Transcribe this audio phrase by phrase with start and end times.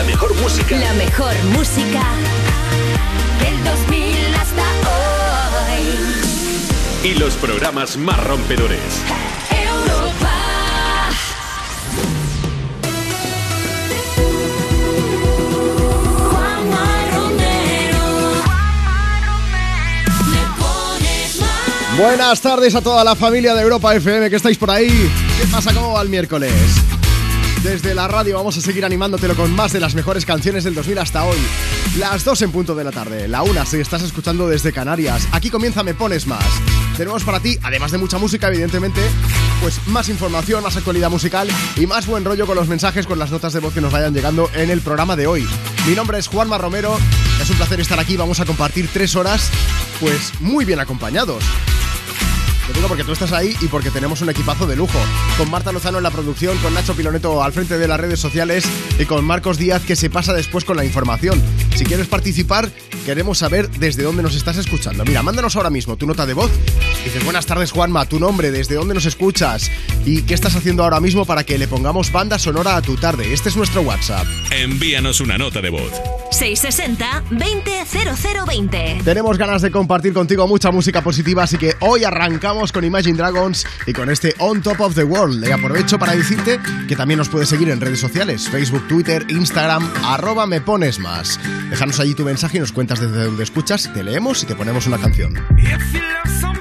[0.00, 0.78] La mejor música.
[0.78, 2.02] La mejor música
[3.38, 4.62] del 2000 hasta
[7.02, 7.10] hoy.
[7.10, 8.80] Y los programas más rompedores.
[9.50, 10.32] Europa.
[16.30, 18.04] Juanma Romero.
[20.30, 21.98] Me pones más.
[21.98, 25.12] Buenas tardes a toda la familia de Europa FM que estáis por ahí.
[25.38, 25.74] ¿Qué pasa?
[25.74, 26.89] ¿Cómo va el miércoles?
[27.62, 30.98] Desde la radio vamos a seguir animándotelo con más de las mejores canciones del 2000
[30.98, 31.36] hasta hoy.
[31.98, 35.28] Las 2 en punto de la tarde, la 1 si estás escuchando desde Canarias.
[35.30, 36.42] Aquí comienza Me Pones Más.
[36.96, 39.02] Tenemos para ti, además de mucha música, evidentemente,
[39.60, 43.30] pues más información, más actualidad musical y más buen rollo con los mensajes, con las
[43.30, 45.46] notas de voz que nos vayan llegando en el programa de hoy.
[45.86, 46.96] Mi nombre es Juanma Romero,
[47.42, 49.50] es un placer estar aquí, vamos a compartir tres horas,
[50.00, 51.44] pues muy bien acompañados.
[52.70, 54.96] Lo digo porque tú estás ahí y porque tenemos un equipazo de lujo.
[55.36, 58.64] Con Marta Lozano en la producción, con Nacho Piloneto al frente de las redes sociales
[58.96, 61.42] y con Marcos Díaz que se pasa después con la información.
[61.74, 62.70] Si quieres participar,
[63.04, 65.04] queremos saber desde dónde nos estás escuchando.
[65.04, 66.52] Mira, mándanos ahora mismo tu nota de voz.
[67.04, 69.68] Dices, buenas tardes Juanma, tu nombre, desde dónde nos escuchas
[70.06, 73.32] y qué estás haciendo ahora mismo para que le pongamos banda sonora a tu tarde.
[73.32, 74.28] Este es nuestro WhatsApp.
[74.52, 76.19] Envíanos una nota de voz.
[76.30, 79.02] 660 200020.
[79.04, 83.66] Tenemos ganas de compartir contigo mucha música positiva, así que hoy arrancamos con Imagine Dragons
[83.86, 85.46] y con este On Top of the World.
[85.46, 89.90] Y aprovecho para decirte que también nos puedes seguir en redes sociales, Facebook, Twitter, Instagram,
[90.04, 91.38] arroba me pones más.
[91.70, 94.86] Déjanos allí tu mensaje y nos cuentas desde dónde escuchas, te leemos y te ponemos
[94.86, 95.34] una canción.
[95.58, 96.59] If you love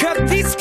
[0.00, 0.59] cut these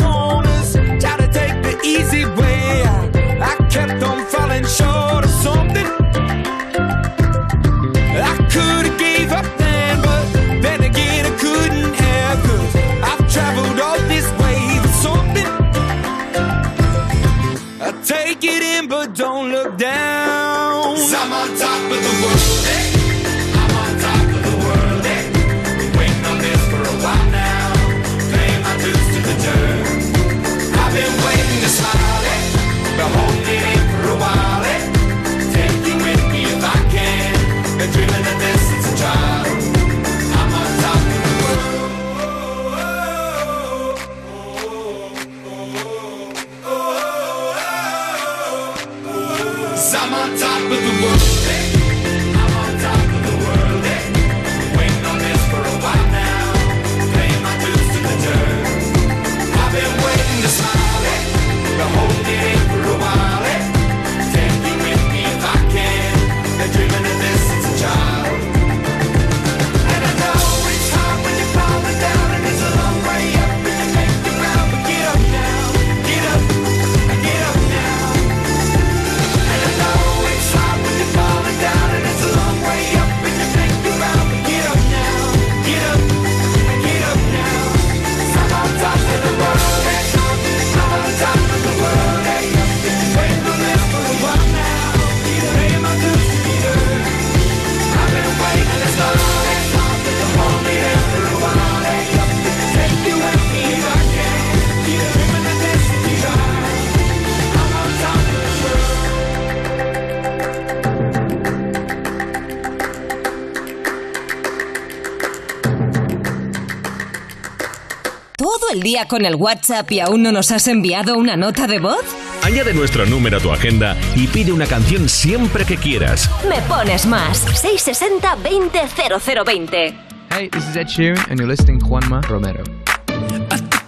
[118.80, 121.80] ¿Todo el día con el WhatsApp y aún no nos has enviado una nota de
[121.80, 122.00] voz?
[122.44, 126.30] Añade nuestro número a tu agenda y pide una canción siempre que quieras.
[126.48, 127.40] Me pones más.
[127.40, 129.94] 660 200020.
[130.30, 132.64] Hey, this is Ed Sheeran, and you're listening to Juanma Romero.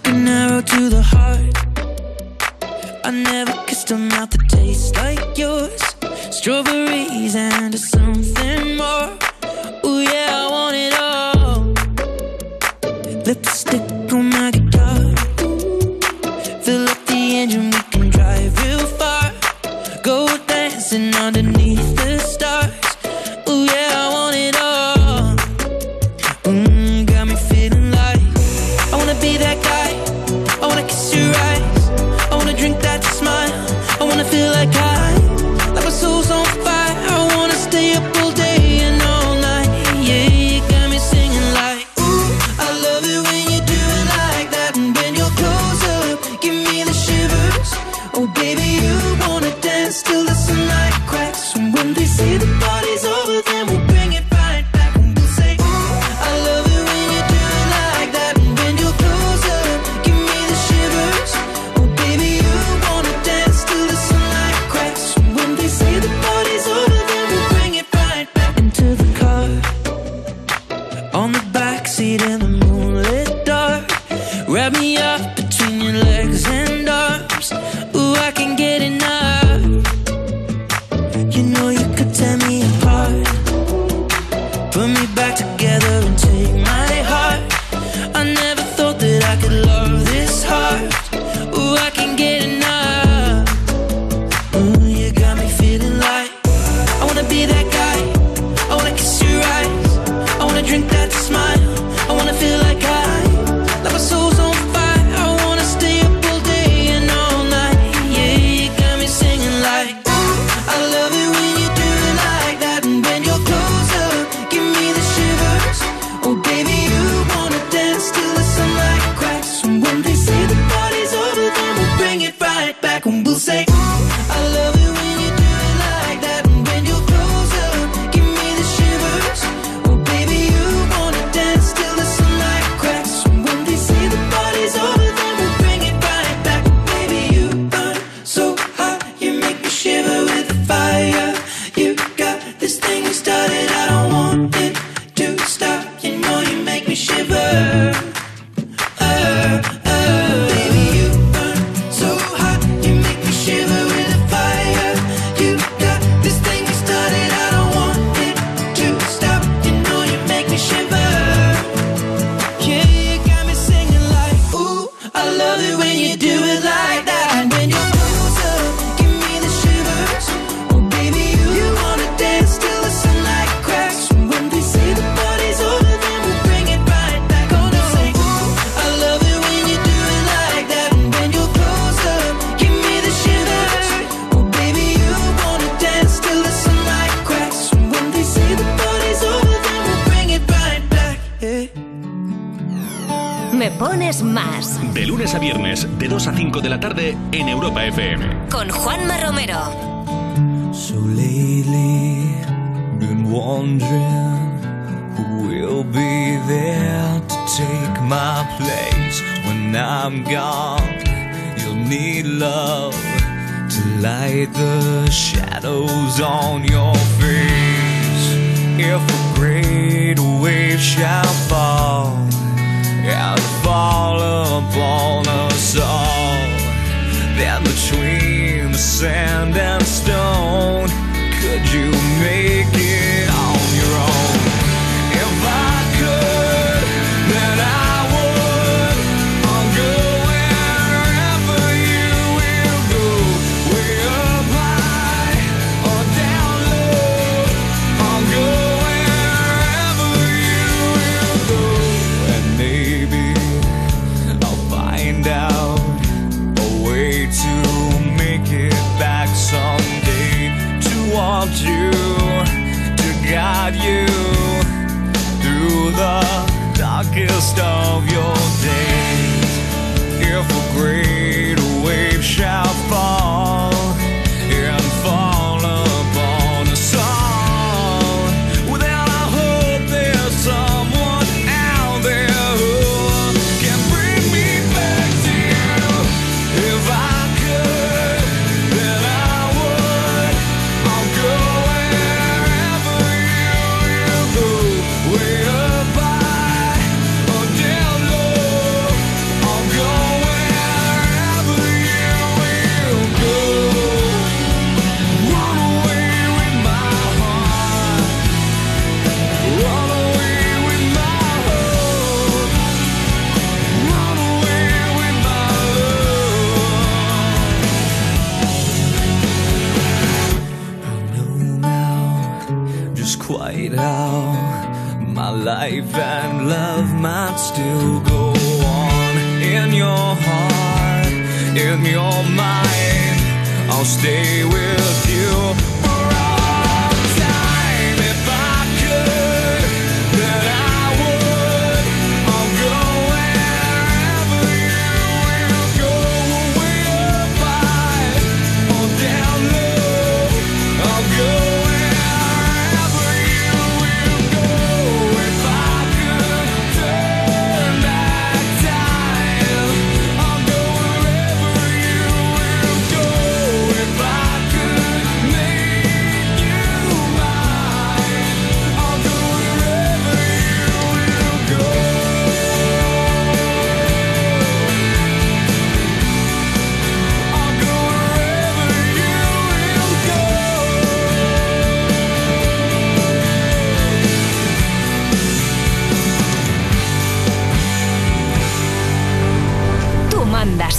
[0.04, 1.56] an arrow to the heart.
[3.02, 5.80] I never kissed a mouth that tastes like yours.
[6.30, 9.21] Strawberries and something more.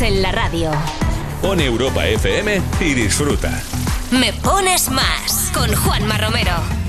[0.04, 0.72] en la radio.
[1.42, 3.62] Pon Europa FM y disfruta.
[4.12, 6.83] Me pones más con Juanma Romero.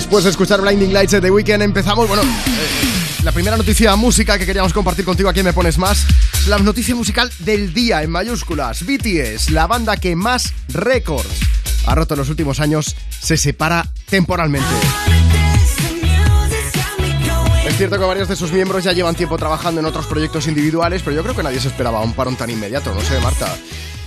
[0.00, 4.38] Después de escuchar Blinding Lights de The Weeknd empezamos, bueno, eh, la primera noticia música
[4.38, 8.02] que queríamos compartir contigo aquí en Me Pones Más, es la noticia musical del día
[8.02, 8.86] en mayúsculas.
[8.86, 11.28] BTS, la banda que más récords
[11.84, 14.70] ha roto en los últimos años, se separa temporalmente.
[17.66, 21.02] Es cierto que varios de sus miembros ya llevan tiempo trabajando en otros proyectos individuales,
[21.04, 23.54] pero yo creo que nadie se esperaba un parón tan inmediato, no sé, Marta.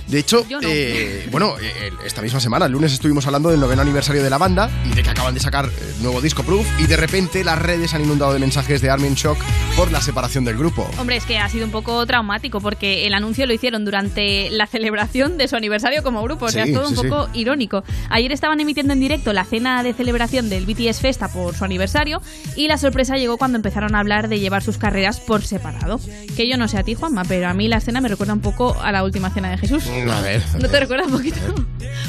[0.06, 0.58] De hecho, no.
[0.62, 4.38] eh, bueno, eh, esta misma semana, el lunes, estuvimos hablando del noveno aniversario de la
[4.38, 5.70] banda y de que acaban de sacar
[6.04, 9.38] nuevo disco Proof y de repente las redes han inundado de mensajes de Armin Shock
[9.76, 10.88] por la separación del grupo.
[10.98, 14.66] Hombre, es que ha sido un poco traumático porque el anuncio lo hicieron durante la
[14.66, 16.44] celebración de su aniversario como grupo.
[16.46, 17.08] O sea, Sí, es todo sí, un sí.
[17.08, 17.82] poco irónico.
[18.10, 22.20] Ayer estaban emitiendo en directo la cena de celebración del BTS Festa por su aniversario
[22.56, 25.98] y la sorpresa llegó cuando empezaron a hablar de llevar sus carreras por separado.
[26.36, 28.40] Que yo no sé a ti, Juanma, pero a mí la escena me recuerda un
[28.40, 29.84] poco a la última cena de Jesús.
[30.10, 30.42] A ver.
[30.60, 31.40] ¿No te recuerda un poquito?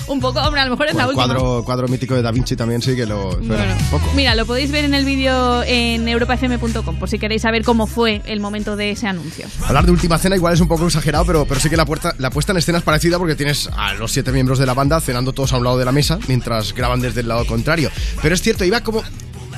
[0.08, 1.26] Un poco, hombre, a lo mejor es la última.
[1.26, 3.30] cuadro, cuadro mítico de Da Vinci también sí que lo...
[3.30, 4.12] pero Bueno, un poco.
[4.16, 8.22] mira, lo podéis ver en el vídeo en europafm.com por si queréis saber cómo fue
[8.26, 9.48] el momento de ese anuncio.
[9.66, 12.14] Hablar de última cena igual es un poco exagerado, pero, pero sí que la, puerta,
[12.18, 15.00] la puesta en escena es parecida porque tienes a los siete miembros de la banda
[15.02, 17.90] cenando todos a un lado de la mesa mientras graban desde el lado contrario.
[18.22, 19.04] Pero es cierto, iba como...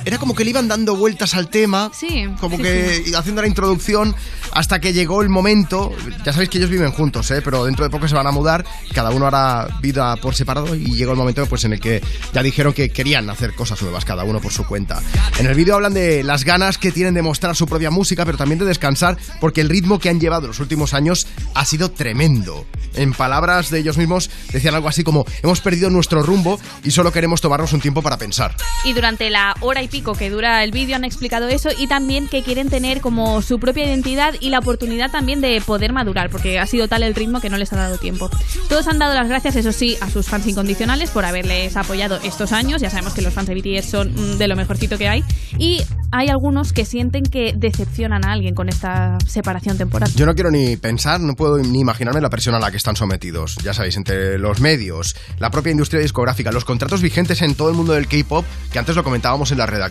[0.07, 3.47] Era como que le iban dando vueltas al tema, Sí, como sí, que haciendo la
[3.49, 4.15] introducción
[4.53, 5.93] hasta que llegó el momento.
[6.23, 7.41] Ya sabéis que ellos viven juntos, ¿eh?
[7.43, 10.95] pero dentro de poco se van a mudar, cada uno hará vida por separado y
[10.95, 14.23] llegó el momento pues, en el que ya dijeron que querían hacer cosas nuevas, cada
[14.23, 15.01] uno por su cuenta.
[15.39, 18.37] En el vídeo hablan de las ganas que tienen de mostrar su propia música, pero
[18.37, 22.65] también de descansar, porque el ritmo que han llevado los últimos años ha sido tremendo.
[22.93, 27.11] En palabras de ellos mismos, decían algo así como: Hemos perdido nuestro rumbo y solo
[27.11, 28.55] queremos tomarnos un tiempo para pensar.
[28.85, 32.27] Y durante la hora y pico que dura el vídeo han explicado eso y también
[32.27, 36.59] que quieren tener como su propia identidad y la oportunidad también de poder madurar, porque
[36.59, 38.29] ha sido tal el ritmo que no les ha dado tiempo.
[38.69, 42.51] Todos han dado las gracias, eso sí, a sus fans incondicionales por haberles apoyado estos
[42.51, 42.81] años.
[42.81, 45.23] Ya sabemos que los fans de BTS son mm, de lo mejorcito que hay.
[45.57, 50.09] Y hay algunos que sienten que decepcionan a alguien con esta separación temporal.
[50.15, 52.95] Yo no quiero ni pensar, no puedo ni imaginarme la presión a la que están
[52.95, 53.55] sometidos.
[53.63, 57.75] Ya sabéis, entre los medios, la propia industria discográfica, los contratos vigentes en todo el
[57.75, 59.86] mundo del K-pop, que antes lo comentábamos en la redacción,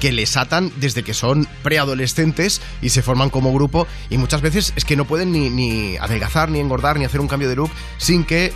[0.00, 4.72] que les atan desde que son preadolescentes y se forman como grupo y muchas veces
[4.76, 8.24] es que no pueden ni, adelgazar, ni engordar, ni hacer un cambio de look sin
[8.24, 8.52] que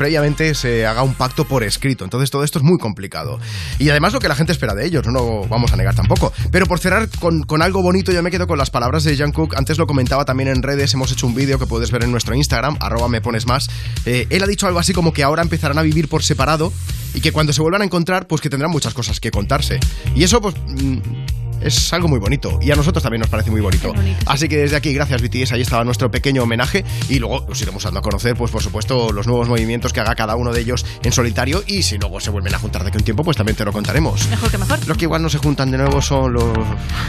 [0.00, 2.04] previamente se haga un pacto por escrito.
[2.04, 3.38] Entonces todo esto es muy complicado.
[3.78, 6.32] Y además lo que la gente espera de ellos, no lo vamos a negar tampoco.
[6.50, 9.56] Pero por cerrar con, algo bonito, yo me quedo con las palabras de Jungkook.
[9.56, 12.34] Antes lo comentaba también en redes, hemos hecho un vídeo que puedes ver en nuestro
[12.34, 13.68] Instagram, arroba me pones más.
[14.06, 16.72] Eh, él ha dicho algo así como que ahora empezarán a vivir por separado
[17.12, 19.80] y que cuando se vuelvan a encontrar, pues que tendrán muchas cosas que contarse.
[20.14, 20.54] Y eso, pues...
[20.66, 23.92] mm, es algo muy bonito y a nosotros también nos parece muy bonito.
[24.26, 27.82] Así que desde aquí, gracias BTS, ahí estaba nuestro pequeño homenaje y luego os iremos
[27.82, 30.84] dando a conocer, pues por supuesto, los nuevos movimientos que haga cada uno de ellos
[31.02, 33.36] en solitario y si luego se vuelven a juntar de aquí a un tiempo, pues
[33.36, 34.28] también te lo contaremos.
[34.28, 34.86] Mejor que mejor.
[34.86, 36.58] Los que igual no se juntan de nuevo son los...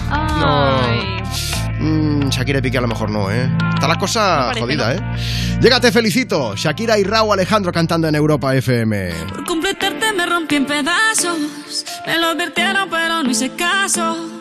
[0.10, 1.22] Ay.
[1.80, 3.50] Mm, Shakira y Piqué a lo mejor no, ¿eh?
[3.74, 5.00] Está la cosa parece, jodida, ¿eh?
[5.60, 6.56] Llega, te felicito.
[6.56, 9.12] Shakira y Raúl Alejandro cantando en Europa FM.
[9.30, 11.40] Por completarte me rompí en pedazos.
[12.06, 14.41] Me lo advirtieron, pero no hice caso.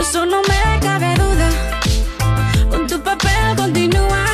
[0.00, 1.50] De eso no me cabe duda.
[2.70, 4.24] Con tu papel continúa.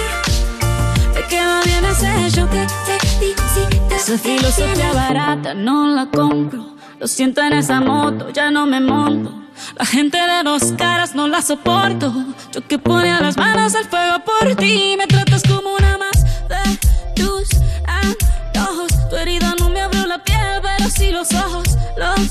[1.12, 2.46] Te queda bien ese show.
[2.46, 2.68] Te
[3.08, 3.92] felicito.
[3.92, 6.76] Esa filosofía barata no la compro.
[7.00, 9.34] Lo siento en esa moto, ya no me monto.
[9.76, 12.14] La gente de dos caras no la soporto.
[12.52, 14.94] Yo que ponía las manos al fuego por ti.
[14.96, 16.78] Me tratas como una más de
[17.16, 17.48] tus
[17.88, 18.92] antojos.
[19.10, 21.76] Tu herida no me abrió la piel, pero sí los ojos.
[21.96, 22.30] Los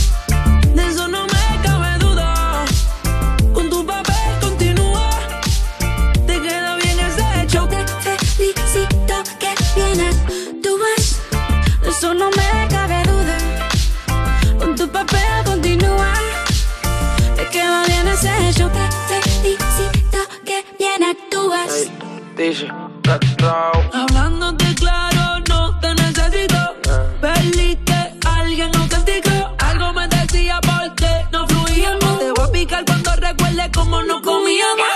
[23.93, 26.75] Hablándote claro, no te necesito.
[27.19, 29.55] Perdiste, alguien no castigó.
[29.59, 32.19] Algo me decía porque no fluíamos.
[32.19, 34.90] Te voy a picar cuando recuerde cómo no comíamos.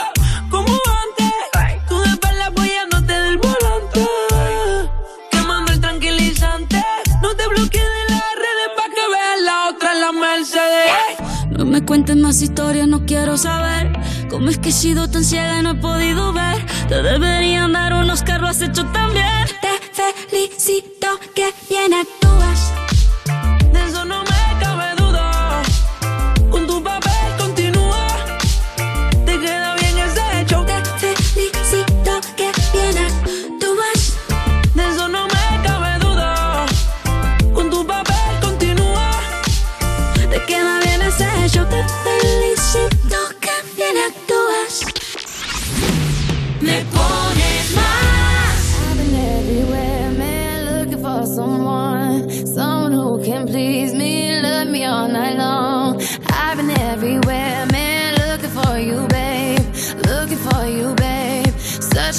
[11.65, 13.91] No me cuentes más historias, no quiero saber
[14.29, 16.63] cómo es que he sido tan ciega y no he podido ver.
[16.87, 19.47] Te deberían dar unos Oscar, lo has hecho tan bien.
[19.61, 22.64] Te felicito que bien actúas.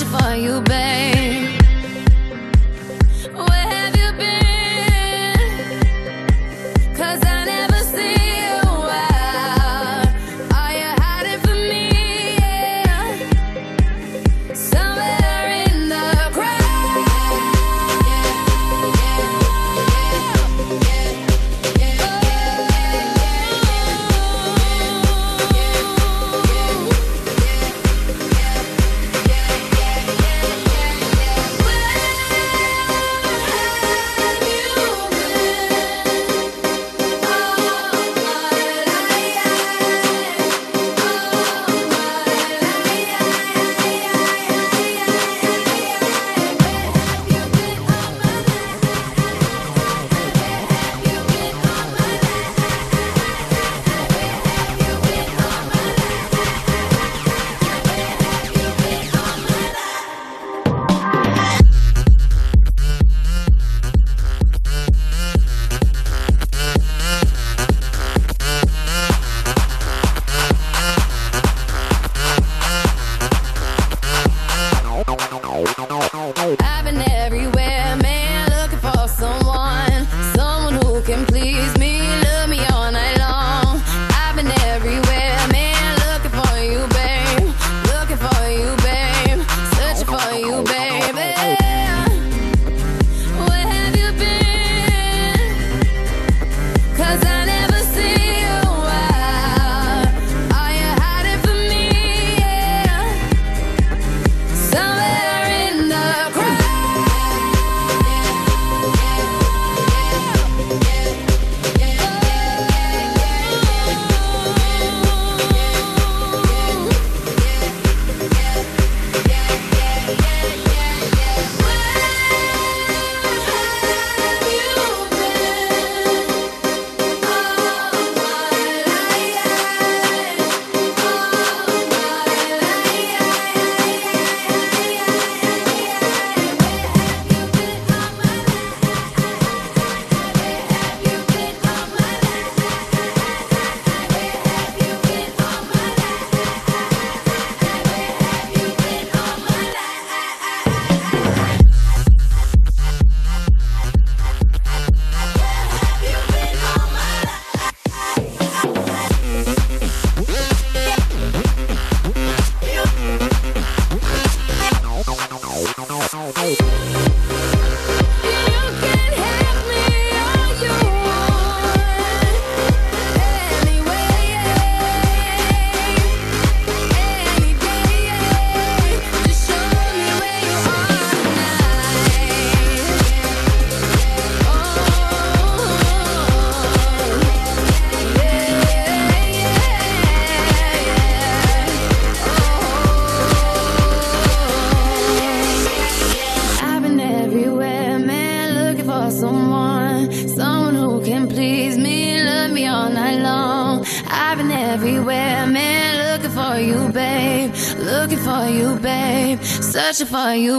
[0.05, 1.16] For you, babe.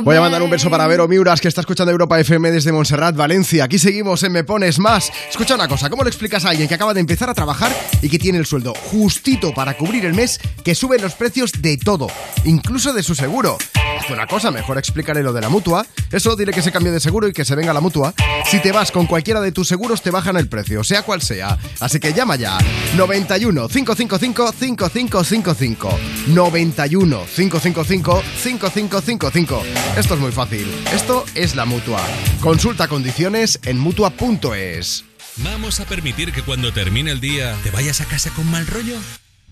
[0.03, 3.15] Voy a mandar un beso para Vero Miuras, que está escuchando Europa FM desde Montserrat,
[3.15, 3.65] Valencia.
[3.65, 5.11] Aquí seguimos en Me Pones Más.
[5.29, 7.71] Escucha una cosa, ¿cómo le explicas a alguien que acaba de empezar a trabajar
[8.01, 11.77] y que tiene el sueldo justito para cubrir el mes, que suben los precios de
[11.77, 12.07] todo,
[12.45, 13.57] incluso de su seguro?
[14.07, 15.85] Haz una cosa, mejor explícale lo de la mutua.
[16.13, 18.13] Eso, dile que se cambie de seguro y que se venga la mutua.
[18.49, 21.57] Si te vas con cualquiera de tus seguros, te bajan el precio, sea cual sea.
[21.81, 22.57] Así que llama ya.
[22.95, 25.99] 91 555 5555.
[26.27, 29.63] 91 555 5555.
[29.97, 30.65] Esto es muy fácil.
[30.93, 32.01] Esto es la mutua.
[32.39, 35.03] Consulta condiciones en mutua.es.
[35.35, 38.95] ¿Vamos a permitir que cuando termine el día te vayas a casa con mal rollo?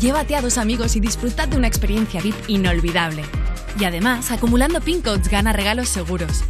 [0.00, 3.24] Llévate a dos amigos y disfrutad de una experiencia VIP inolvidable.
[3.80, 6.44] Y además, acumulando pin codes gana regalos seguros.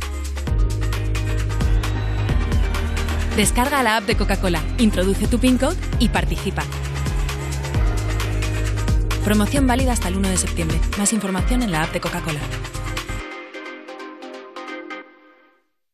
[3.37, 6.63] Descarga la app de Coca-Cola, introduce tu pin code y participa.
[9.25, 10.79] Promoción válida hasta el 1 de septiembre.
[10.99, 12.41] Más información en la app de Coca-Cola.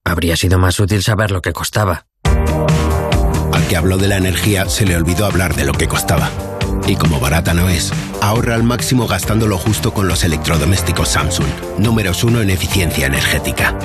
[0.06, 2.06] Habría sido más útil saber lo que costaba.
[2.24, 6.30] Al que habló de la energía se le olvidó hablar de lo que costaba.
[6.88, 11.48] Y como barata no es, ahorra al máximo gastando lo justo con los electrodomésticos Samsung,
[11.78, 13.78] números uno en eficiencia energética.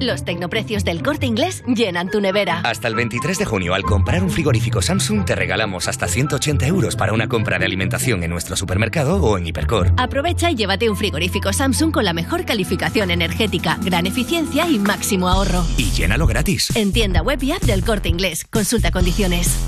[0.00, 2.60] Los tecnoprecios del corte inglés llenan tu nevera.
[2.60, 6.94] Hasta el 23 de junio, al comprar un frigorífico Samsung, te regalamos hasta 180 euros
[6.94, 9.92] para una compra de alimentación en nuestro supermercado o en Hipercor.
[9.96, 15.28] Aprovecha y llévate un frigorífico Samsung con la mejor calificación energética, gran eficiencia y máximo
[15.28, 15.64] ahorro.
[15.76, 16.74] Y llénalo gratis.
[16.76, 18.46] En tienda web y app del corte inglés.
[18.48, 19.58] Consulta condiciones.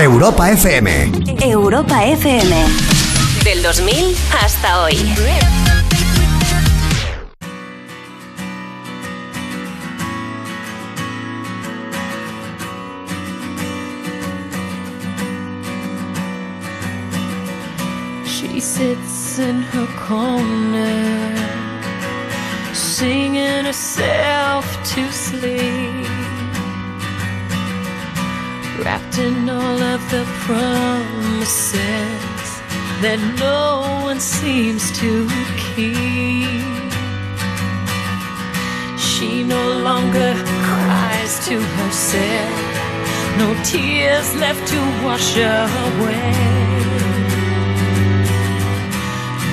[0.00, 1.10] Europa FM.
[1.42, 2.54] Europa FM.
[3.42, 4.94] Del 2000 hasta hoy.
[18.24, 21.34] She sits in her corner,
[22.72, 26.06] singing herself to sleep,
[28.84, 31.78] wrapped in all of the promises
[33.02, 36.66] that no one seems to keep.
[38.98, 40.34] She no longer
[40.66, 42.54] cries to herself,
[43.38, 46.34] no tears left to wash her away.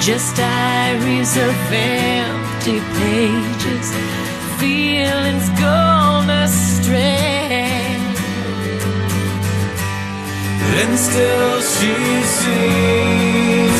[0.01, 3.87] Just diaries of empty pages,
[4.59, 7.44] feelings gone astray.
[10.81, 11.93] And still she
[12.37, 13.74] sings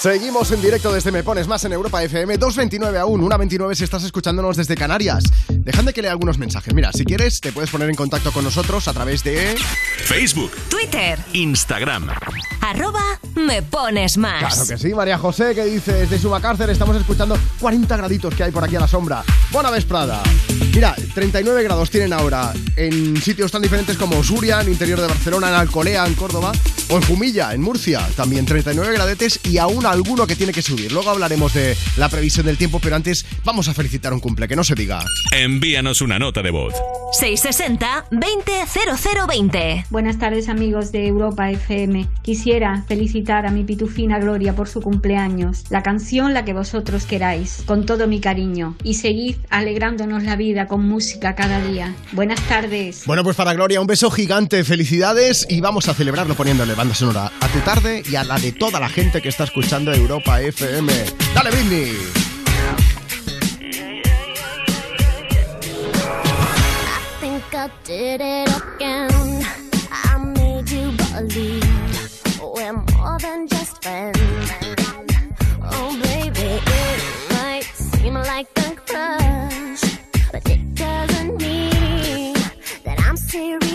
[0.00, 4.04] Seguimos en directo desde Me Pones Más en Europa FM, 2.29 aún, 1.29 si estás
[4.04, 5.24] escuchándonos desde Canarias.
[5.48, 6.72] Dejadme que lea algunos mensajes.
[6.72, 9.56] Mira, si quieres, te puedes poner en contacto con nosotros a través de...
[10.04, 12.10] Facebook, Twitter, Instagram.
[12.68, 13.00] Arroba
[13.34, 14.54] me pones más.
[14.54, 18.50] Claro que sí, María José, que dice, desde Subacárcer estamos escuchando 40 graditos que hay
[18.50, 19.24] por aquí a la sombra.
[19.50, 20.22] Buena vez, Prada.
[20.74, 25.48] Mira, 39 grados tienen ahora en sitios tan diferentes como Suria, en interior de Barcelona,
[25.48, 26.52] en Alcolea, en Córdoba,
[26.90, 30.92] o en Jumilla, en Murcia, también 39 gradetes y aún alguno que tiene que subir.
[30.92, 34.56] Luego hablaremos de la previsión del tiempo, pero antes vamos a felicitar un cumple, que
[34.56, 35.02] no se diga.
[35.32, 36.74] Envíanos una nota de voz.
[37.20, 39.86] 660-200020.
[39.88, 42.06] Buenas tardes amigos de Europa FM.
[42.22, 45.64] Quisiera felicitar a mi pitufina Gloria por su cumpleaños.
[45.70, 48.76] La canción la que vosotros queráis, con todo mi cariño.
[48.82, 51.94] Y seguid alegrándonos la vida con música cada día.
[52.12, 53.04] Buenas tardes.
[53.06, 57.30] Bueno, pues para Gloria, un beso gigante, felicidades y vamos a celebrarlo poniéndole banda sonora
[57.40, 60.92] a tu tarde y a la de toda la gente que está escuchando Europa FM.
[61.34, 61.92] ¡Dale, Britney!
[67.20, 69.10] think I did it again.
[69.90, 71.57] I made you believe we're more
[73.88, 74.50] friends.
[75.62, 79.82] Oh, baby, it might seem like a crush,
[80.32, 82.34] but it doesn't mean
[82.84, 83.67] that I'm serious.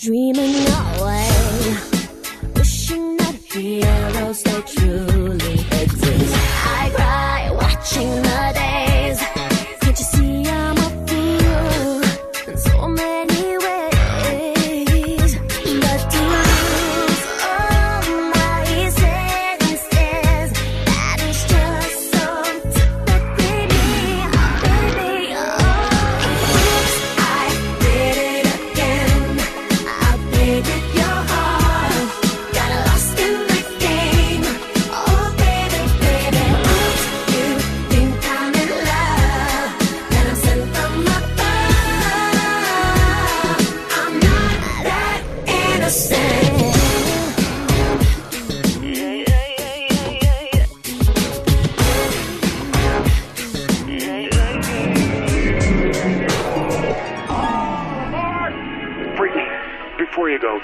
[0.00, 0.54] Dreaming
[0.98, 1.76] away
[2.54, 6.36] wishing that heroes they truly exist.
[6.66, 8.25] I cry watching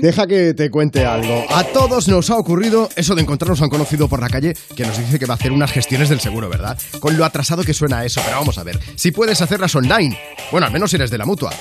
[0.00, 1.44] Deja que te cuente algo.
[1.50, 4.86] A todos nos ha ocurrido eso de encontrarnos a un conocido por la calle que
[4.86, 6.78] nos dice que va a hacer unas gestiones del seguro, ¿verdad?
[7.00, 8.80] Con lo atrasado que suena eso, pero vamos a ver.
[8.96, 10.18] Si puedes hacerlas online,
[10.50, 11.52] bueno, al menos si eres de la mutua.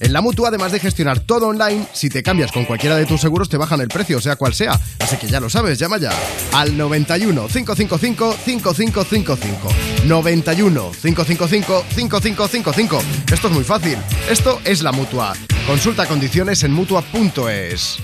[0.00, 3.20] En la mutua, además de gestionar todo online, si te cambias con cualquiera de tus
[3.20, 4.78] seguros, te bajan el precio, sea cual sea.
[5.00, 6.12] Así que ya lo sabes, llama ya
[6.52, 9.68] al 91 555 5555.
[10.06, 13.02] 91 555 5555.
[13.32, 13.98] Esto es muy fácil.
[14.30, 15.34] Esto es la mutua.
[15.68, 17.98] Consulta condiciones en mutua.es.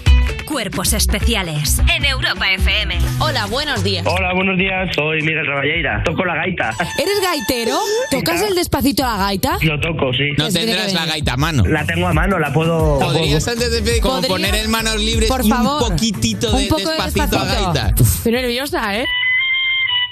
[0.45, 2.99] Cuerpos especiales en Europa FM.
[3.21, 4.05] Hola, buenos días.
[4.07, 4.91] Hola, buenos días.
[4.95, 6.03] Soy Miguel Raballeira.
[6.05, 6.71] Toco la gaita.
[6.99, 7.79] ¿Eres gaitero?
[8.11, 9.57] ¿Tocas el despacito la gaita?
[9.63, 10.25] Lo toco, sí.
[10.37, 11.65] No tendrás la gaita a mano.
[11.65, 12.99] La tengo a mano, la puedo.
[12.99, 14.29] Podrías antes de como ¿Podría?
[14.29, 15.83] poner en manos libres Por y favor.
[15.83, 17.73] un poquitito de Un poco de despacito, a despacito.
[17.73, 17.95] gaita.
[18.03, 19.07] Estoy nerviosa, ¿eh?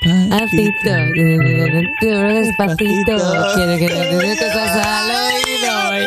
[0.00, 0.90] Despacito,
[2.00, 3.16] despacito,
[3.54, 6.06] quiero que te dé cosas al oído.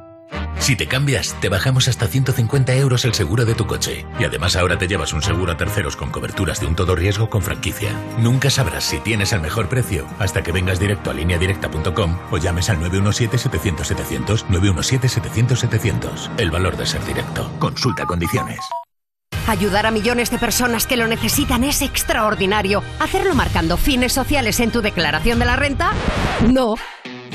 [0.61, 4.05] Si te cambias, te bajamos hasta 150 euros el seguro de tu coche.
[4.19, 7.31] Y además ahora te llevas un seguro a terceros con coberturas de un todo riesgo
[7.31, 7.89] con franquicia.
[8.19, 12.69] Nunca sabrás si tienes el mejor precio hasta que vengas directo a lineadirecta.com o llames
[12.69, 16.29] al 917-700-700, 917-700-700.
[16.37, 17.51] El valor de ser directo.
[17.57, 18.59] Consulta condiciones.
[19.47, 22.83] Ayudar a millones de personas que lo necesitan es extraordinario.
[22.99, 25.91] ¿Hacerlo marcando fines sociales en tu declaración de la renta?
[26.47, 26.75] No.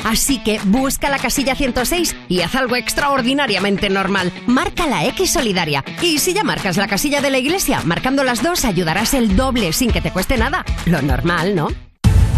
[0.06, 4.32] Así que busca la casilla 106 y haz algo extraordinariamente normal.
[4.46, 5.84] Marca la X solidaria.
[6.00, 9.72] Y si ya marcas la casilla de la iglesia, marcando las dos ayudarás el doble
[9.72, 10.64] sin que te cueste nada.
[10.84, 11.85] Lo normal, ¿no?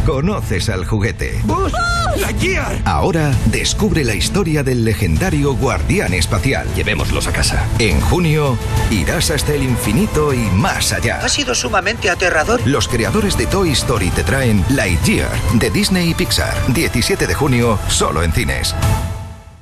[0.08, 1.38] Conoces al juguete.
[1.44, 1.70] ¡Bus!
[2.16, 2.80] ¡Lightyear!
[2.86, 6.66] Ahora descubre la historia del legendario guardián espacial.
[6.74, 7.68] Llevémoslos a casa.
[7.78, 8.56] En junio
[8.90, 11.20] irás hasta el infinito y más allá.
[11.22, 12.66] Ha sido sumamente aterrador.
[12.66, 15.30] Los creadores de Toy Story te traen Lightyear
[15.60, 16.56] de Disney y Pixar.
[16.72, 18.74] 17 de junio, solo en cines.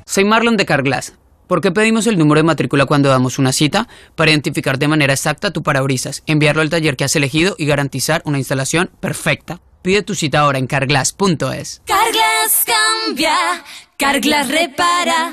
[0.06, 1.14] Soy Marlon de Carglass.
[1.48, 3.88] ¿Por qué pedimos el número de matrícula cuando damos una cita?
[4.14, 8.22] Para identificar de manera exacta tu parabrisas, enviarlo al taller que has elegido y garantizar
[8.24, 9.60] una instalación perfecta.
[9.86, 11.82] Pide tu cita ahora en carglass.es.
[11.86, 13.36] Carglass cambia,
[13.96, 15.32] Carglass repara.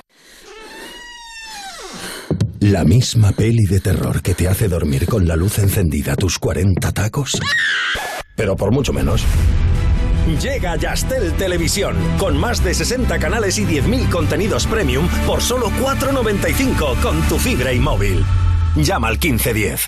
[2.60, 6.92] La misma peli de terror que te hace dormir con la luz encendida tus 40
[6.92, 7.40] tacos.
[8.36, 9.26] Pero por mucho menos.
[10.40, 17.02] Llega Yastel Televisión, con más de 60 canales y 10.000 contenidos premium por solo 4,95
[17.02, 18.24] con tu fibra y móvil.
[18.76, 19.88] Llama al 1510.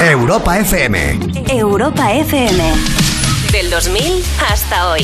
[0.00, 0.96] Europa FM.
[1.52, 2.58] Europa FM.
[3.52, 5.02] Del 2000 hasta hoy.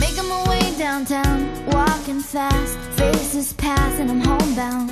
[0.00, 4.90] Making my way downtown, walking fast, faces pass and I'm homebound.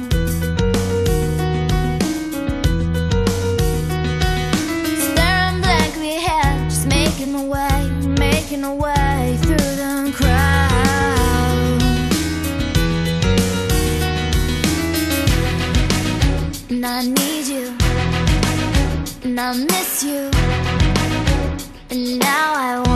[5.00, 7.90] Staring blankly ahead, just making my way,
[8.20, 10.38] making my way through the crowd.
[16.70, 17.37] And I need
[19.40, 20.30] I miss you,
[21.90, 22.87] and now I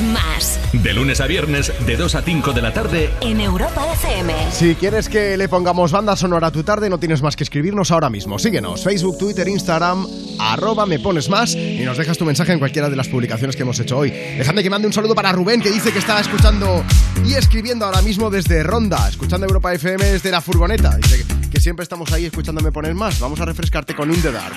[0.00, 0.58] más.
[0.72, 4.32] De lunes a viernes, de 2 a 5 de la tarde, en Europa FM.
[4.50, 7.90] Si quieres que le pongamos banda sonora a tu tarde, no tienes más que escribirnos
[7.90, 8.38] ahora mismo.
[8.38, 10.06] Síguenos, Facebook, Twitter, Instagram,
[10.38, 13.62] arroba me pones más y nos dejas tu mensaje en cualquiera de las publicaciones que
[13.62, 14.10] hemos hecho hoy.
[14.10, 16.84] Déjame que mande un saludo para Rubén, que dice que está escuchando
[17.26, 20.96] y escribiendo ahora mismo desde Ronda, escuchando Europa FM desde la furgoneta.
[20.96, 23.20] Dice que, siempre estamos ahí escuchando Me pones más.
[23.20, 24.56] Vamos a refrescarte con In The Dark.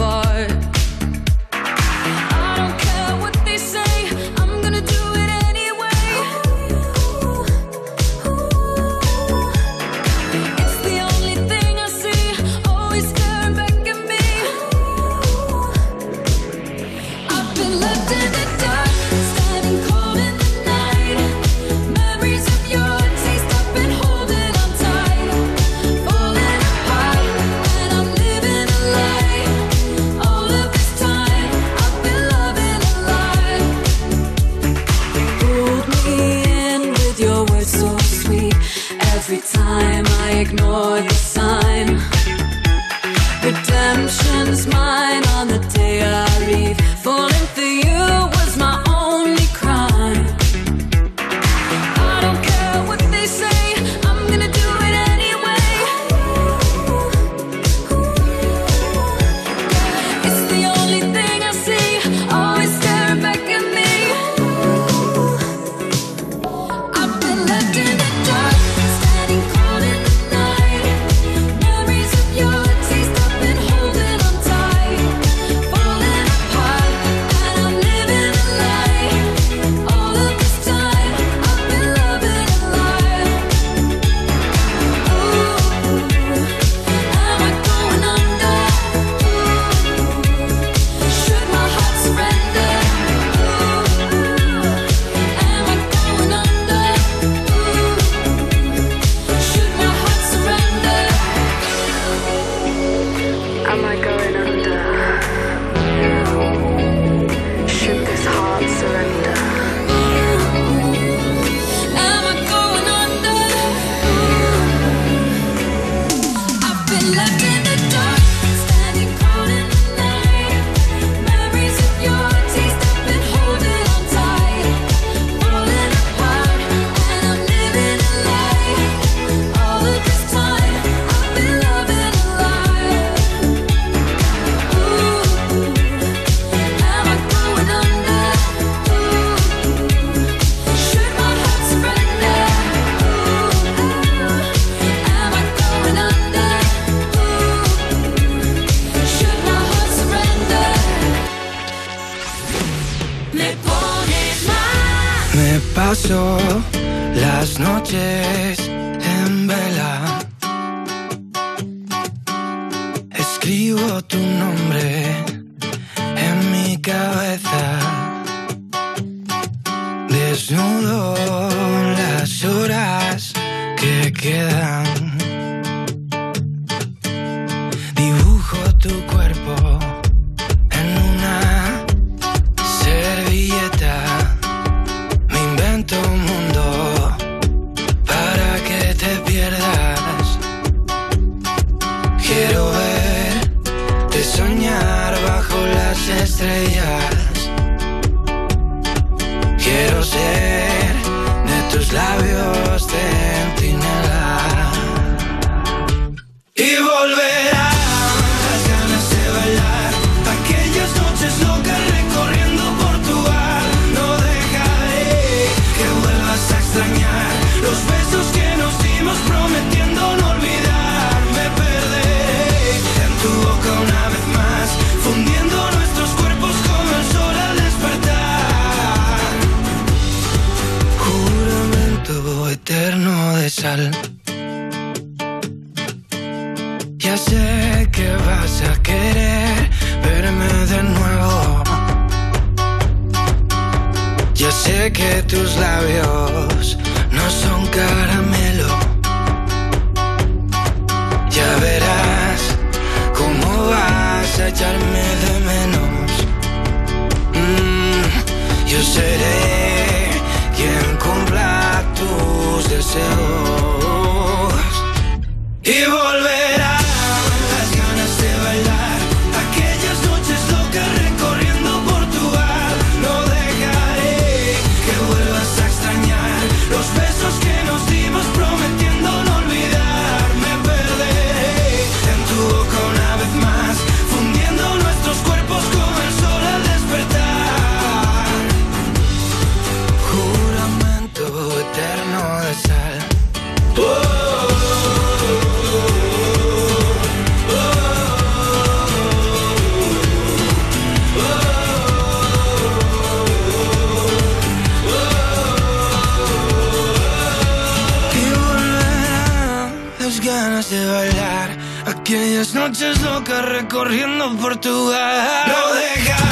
[310.31, 315.47] ganas de bailar aquellas noches locas recorriendo Portugal.
[315.47, 316.30] No dejaré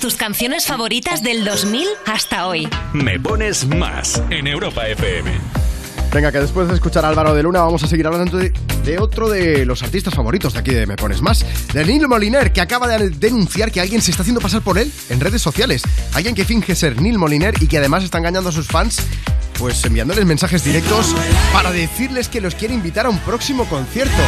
[0.00, 2.68] Tus canciones favoritas del 2000 hasta hoy.
[2.92, 5.28] Me pones más en Europa FM.
[6.12, 8.52] Venga, que después de escuchar a Álvaro de Luna vamos a seguir hablando de,
[8.84, 12.52] de otro de los artistas favoritos de aquí de Me Pones Más, de Neil Moliner,
[12.52, 15.82] que acaba de denunciar que alguien se está haciendo pasar por él en redes sociales.
[16.14, 19.02] Alguien que finge ser Neil Moliner y que además está engañando a sus fans,
[19.58, 21.14] pues enviándoles mensajes directos
[21.52, 24.22] para decirles que los quiere invitar a un próximo concierto.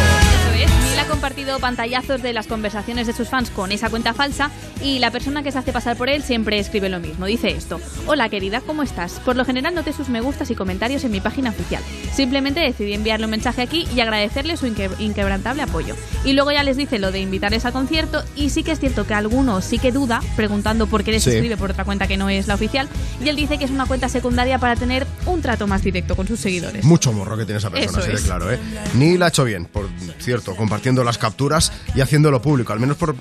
[1.10, 4.50] Compartido pantallazos de las conversaciones de sus fans con esa cuenta falsa
[4.82, 7.26] y la persona que se hace pasar por él siempre escribe lo mismo.
[7.26, 9.14] Dice esto: Hola querida, ¿cómo estás?
[9.24, 11.82] Por lo general noté sus me gustas y comentarios en mi página oficial.
[12.14, 15.96] Simplemente decidí enviarle un mensaje aquí y agradecerle su inque- inquebrantable apoyo.
[16.24, 19.06] Y luego ya les dice lo de invitarles a concierto y sí que es cierto
[19.06, 21.30] que alguno sí que duda preguntando por qué les Sí.
[21.30, 22.88] escribe por otra cuenta que no es la oficial
[23.22, 26.26] y él dice que es una cuenta secundaria para tener un trato más directo con
[26.28, 26.84] sus seguidores.
[26.84, 28.20] Mucho morro que tiene esa persona, de es.
[28.22, 28.58] claro, ¿eh?
[28.94, 29.88] Neil ha hecho bien, por
[30.18, 33.14] cierto, compartiendo las capturas y haciéndolo público, al menos por,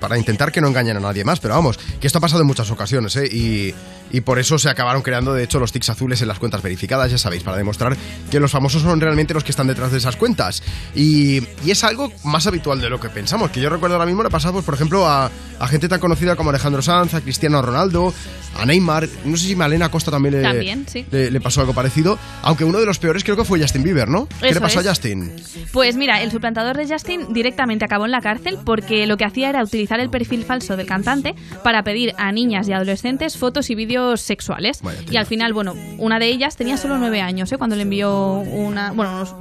[0.00, 1.40] para intentar que no engañen a nadie más.
[1.40, 3.26] Pero vamos, que esto ha pasado en muchas ocasiones, ¿eh?
[3.26, 3.74] Y,
[4.10, 7.10] y por eso se acabaron creando, de hecho, los tics azules en las cuentas verificadas,
[7.10, 7.96] ya sabéis, para demostrar
[8.30, 10.62] que los famosos son realmente los que están detrás de esas cuentas.
[10.94, 14.22] Y, y es algo más habitual de lo que pensamos, que yo recuerdo ahora mismo
[14.22, 17.20] le ha pasado, pues, por ejemplo, a, a gente tan conocida como Alejandro Sanz, a
[17.20, 18.14] Cristiano Ronaldo,
[18.56, 21.04] a Neymar, no sé si Malena Costa también le, También, sí.
[21.10, 24.08] le, le pasó algo parecido, aunque uno de los peores creo que fue Justin Bieber,
[24.08, 24.28] ¿no?
[24.40, 24.86] ¿Qué le pasó es.
[24.86, 25.32] a Justin?
[25.72, 29.48] Pues mira, el suplantador de Justin directamente acabó en la cárcel porque lo que hacía
[29.50, 33.74] era utilizar el perfil falso del cantante para pedir a niñas y adolescentes fotos y
[33.74, 34.80] vídeos sexuales.
[35.10, 37.58] Y al final, bueno, una de ellas tenía solo nueve años ¿eh?
[37.58, 39.34] cuando le envió una, bueno, unos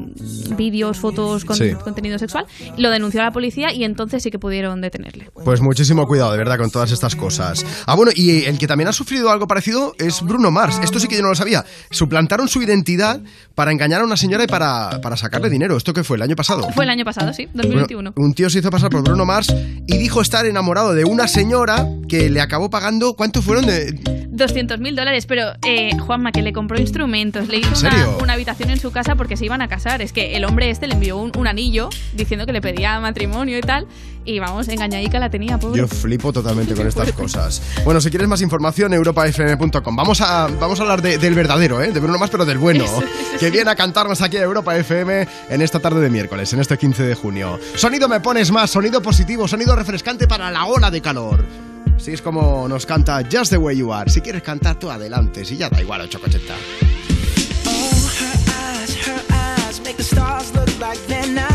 [0.58, 1.72] vídeos, fotos con Sí.
[1.84, 2.46] contenido sexual.
[2.78, 5.30] Lo denunció a la policía y entonces sí que pudieron detenerle.
[5.44, 7.66] Pues muchísimo cuidado, de verdad, con todas estas cosas.
[7.86, 10.80] Ah, bueno, y el que también ha sufrido algo parecido es Bruno Mars.
[10.84, 11.64] Esto sí que yo no lo sabía.
[11.92, 13.22] Suplantaron su identidad
[13.56, 15.78] para engañar a una señora y para, para sacarle dinero.
[15.78, 16.18] ¿Esto qué fue?
[16.18, 16.68] ¿El año pasado?
[16.72, 17.48] Fue el año pasado, sí,
[17.82, 18.12] 2021.
[18.12, 19.54] Bueno, un tío se hizo pasar por Bruno Mars
[19.88, 23.16] y dijo estar enamorado de una señora que le acabó pagando.
[23.16, 23.66] ¿Cuánto fueron?
[23.66, 23.94] De...
[24.30, 28.34] 200 mil dólares, pero eh, Juanma que le compró instrumentos, le hizo ¿En una, una
[28.34, 30.02] habitación en su casa porque se iban a casar.
[30.02, 33.58] Es que el hombre este le envió un, un anillo diciendo que le pedía matrimonio
[33.58, 33.88] y tal.
[34.28, 35.78] Y vamos, engañadica la tenía, pobre.
[35.80, 37.62] Yo flipo totalmente con estas cosas.
[37.84, 39.96] Bueno, si quieres más información, europafm.com.
[39.96, 41.92] Vamos a, vamos a hablar de- del verdadero, ¿eh?
[41.92, 42.84] De Bruno Mars, pero del bueno.
[42.86, 46.52] Eso, eso que viene a cantarnos aquí a Europa FM en esta tarde de miércoles,
[46.54, 47.60] en este 15 de junio.
[47.76, 51.46] Sonido me pones más, sonido positivo, sonido refrescante para la ola de calor.
[51.96, 54.10] Así es como nos canta Just the Way You Are.
[54.12, 55.46] Si quieres cantar, tú adelante.
[55.46, 56.54] Si ya da igual, 880.
[57.66, 61.55] eyes, her eyes make the stars look like they're not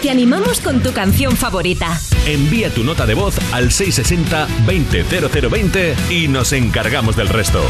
[0.00, 2.00] Te animamos con tu canción favorita.
[2.26, 7.60] Envía tu nota de voz al 660-200020 y nos encargamos del resto.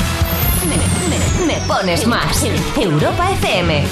[1.46, 2.44] Me pones más.
[2.76, 3.84] Europa FM.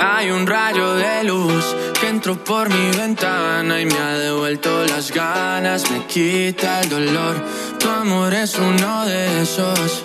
[0.00, 5.10] Hay un rayo de luz que entró por mi ventana y me ha devuelto las
[5.10, 7.44] ganas, me quita el dolor.
[7.80, 10.04] Tu amor es uno de esos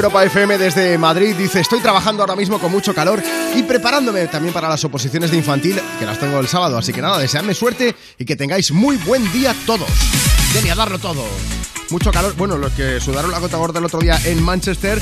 [0.00, 1.36] Europa FM desde Madrid.
[1.36, 3.22] Dice, estoy trabajando ahora mismo con mucho calor
[3.54, 6.78] y preparándome también para las oposiciones de infantil, que las tengo el sábado.
[6.78, 9.90] Así que nada, deseadme suerte y que tengáis muy buen día todos.
[10.70, 11.22] A darlo todo.
[11.90, 12.34] Mucho calor.
[12.34, 14.98] Bueno, los que sudaron la gota gorda el otro día en Manchester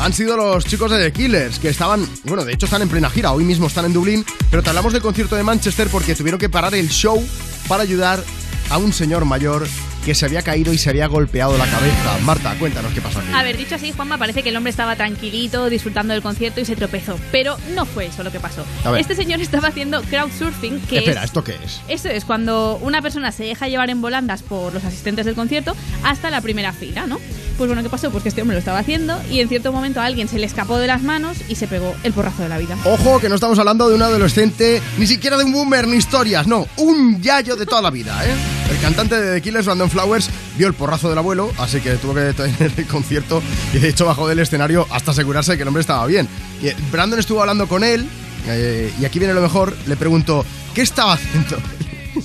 [0.00, 3.08] han sido los chicos de The Killers, que estaban, bueno, de hecho están en plena
[3.08, 3.32] gira.
[3.32, 4.22] Hoy mismo están en Dublín.
[4.50, 7.26] Pero te hablamos del concierto de Manchester porque tuvieron que parar el show
[7.68, 8.22] para ayudar
[8.68, 9.66] a un señor mayor
[10.04, 12.18] que se había caído y se había golpeado la cabeza.
[12.24, 13.28] Marta, cuéntanos qué pasó aquí.
[13.32, 16.64] A ver, dicho así, Juanma, parece que el hombre estaba tranquilito, disfrutando del concierto y
[16.64, 17.18] se tropezó.
[17.30, 18.64] Pero no fue eso lo que pasó.
[18.98, 21.26] Este señor estaba haciendo crowdsurfing, que Espera, es...
[21.26, 21.80] ¿esto qué es?
[21.88, 25.76] Eso es cuando una persona se deja llevar en volandas por los asistentes del concierto
[26.02, 27.18] hasta la primera fila, ¿no?
[27.58, 28.10] Pues bueno, ¿qué pasó?
[28.10, 30.46] Pues que este hombre lo estaba haciendo y en cierto momento a alguien se le
[30.46, 32.76] escapó de las manos y se pegó el porrazo de la vida.
[32.84, 36.46] Ojo, que no estamos hablando de un adolescente, ni siquiera de un boomer ni historias,
[36.46, 38.34] no, un yayo de toda la vida, ¿eh?
[38.72, 42.14] El cantante de The Killers, Brandon Flowers, vio el porrazo del abuelo, así que tuvo
[42.14, 43.42] que tener el concierto
[43.74, 46.26] y de hecho bajó del escenario hasta asegurarse que el hombre estaba bien.
[46.62, 48.08] Eh, Brandon estuvo hablando con él
[48.46, 51.58] eh, y aquí viene lo mejor, le preguntó, ¿qué estaba haciendo?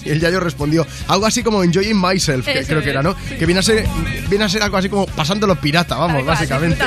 [0.07, 3.15] Y el yayo respondió algo así como enjoying myself, que Eso creo que era, ¿no?
[3.15, 3.85] Que viene a ser
[4.29, 6.83] viene a ser algo así como pasando los pirata, vamos, cual, básicamente.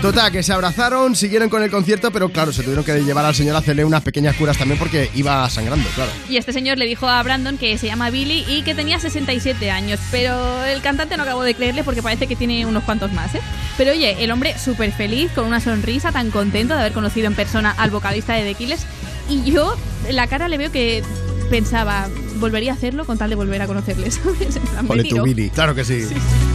[0.00, 3.34] Total, que se abrazaron, siguieron con el concierto, pero claro, se tuvieron que llevar al
[3.34, 6.10] señor a hacerle unas pequeñas curas también porque iba sangrando, claro.
[6.28, 9.70] Y este señor le dijo a Brandon que se llama Billy y que tenía 67
[9.70, 13.34] años, pero el cantante no acabó de creerle porque parece que tiene unos cuantos más,
[13.34, 13.40] ¿eh?
[13.76, 17.34] Pero oye, el hombre súper feliz, con una sonrisa, tan contento de haber conocido en
[17.34, 18.86] persona al vocalista de The Killers,
[19.28, 19.76] y yo
[20.10, 21.02] la cara le veo que
[21.50, 22.08] pensaba,
[22.40, 24.56] volvería a hacerlo con tal de volver a conocerles, ¿sabes?
[24.56, 25.22] En plan, me Ole tu tiro.
[25.22, 26.06] Billy, claro que sí.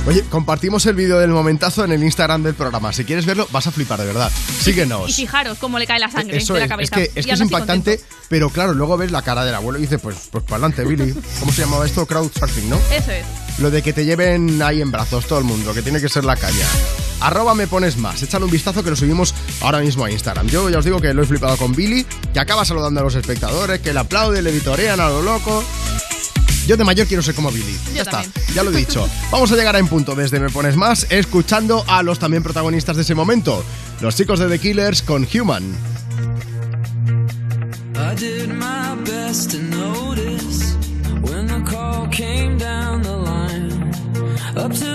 [0.07, 2.91] Oye, compartimos el vídeo del momentazo en el Instagram del programa.
[2.93, 4.31] Si quieres verlo, vas a flipar de verdad.
[4.59, 5.09] Síguenos.
[5.09, 6.95] Y fijaros cómo le cae la sangre Eso de la es cabeza.
[6.95, 9.83] que, es, Y que es impactante, pero claro, luego ves la cara del abuelo y
[9.83, 11.13] dices, pues, pues para adelante, Billy.
[11.39, 12.05] ¿Cómo se llamaba esto?
[12.05, 12.77] Crowdsurfing, ¿no?
[12.91, 13.25] Eso es.
[13.59, 16.25] Lo de que te lleven ahí en brazos todo el mundo, que tiene que ser
[16.25, 16.65] la caña.
[17.22, 20.47] Arroba me pones más, échale un vistazo que lo subimos ahora mismo a Instagram.
[20.47, 23.16] Yo ya os digo que lo he flipado con Billy, que acaba saludando a los
[23.16, 25.63] espectadores, que le aplauden, le vitorean a lo loco.
[26.68, 27.78] Yo de mayor quiero ser como Billy.
[27.93, 29.07] Ya está, ya lo he dicho.
[29.32, 32.95] Vamos a llegar a en punto desde Me Pones Más, escuchando a los también protagonistas
[32.95, 33.63] de ese momento,
[34.01, 35.63] los chicos de The Killers con Human.
[37.95, 40.76] I did my best to notice
[41.22, 43.91] when the call came down the line.
[44.57, 44.95] Up to the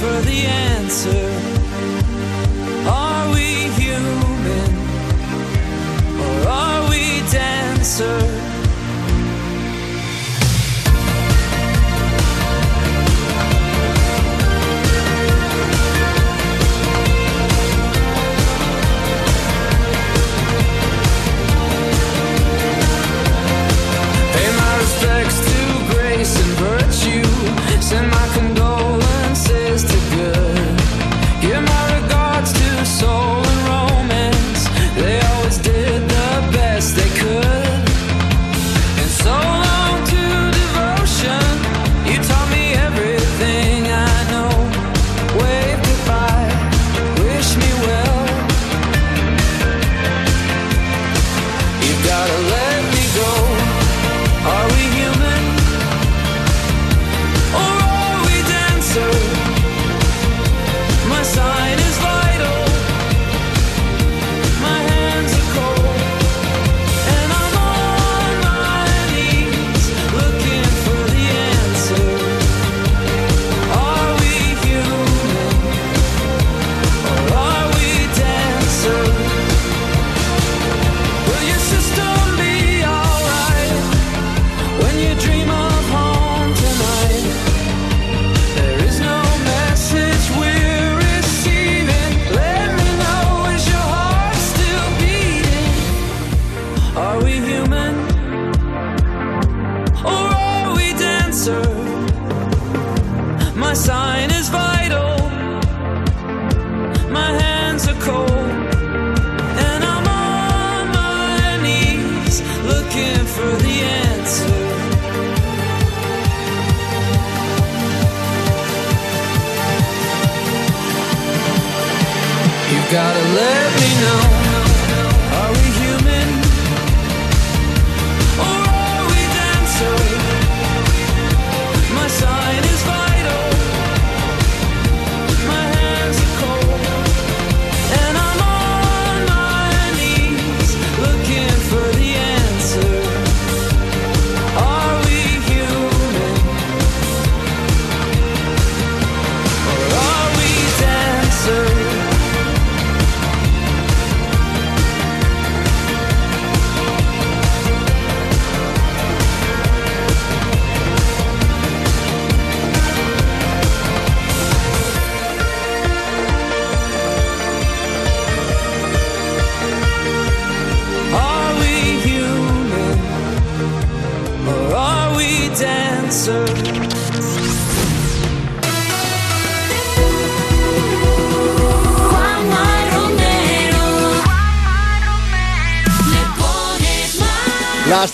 [0.00, 1.30] For the answer.
[2.88, 4.70] Are we human?
[6.20, 6.96] Or are we?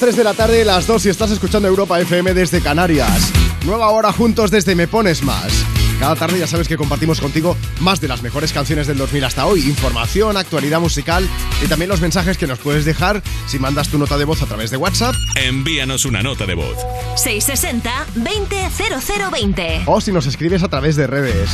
[0.03, 3.31] 3 de la tarde, las 2 si estás escuchando Europa FM desde Canarias.
[3.65, 5.65] Nueva hora juntos desde Me Pones Más.
[6.01, 9.47] Cada tarde ya sabes que compartimos contigo más de las mejores canciones del 2000 hasta
[9.47, 11.25] hoy, información, actualidad musical
[11.65, 14.47] y también los mensajes que nos puedes dejar si mandas tu nota de voz a
[14.47, 16.79] través de WhatsApp Envíanos una nota de voz.
[17.15, 19.85] 660-200020.
[19.87, 21.49] o si nos escribes a través de redes.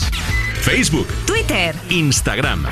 [0.63, 1.77] Facebook, Twitter.
[1.91, 2.65] Instagram.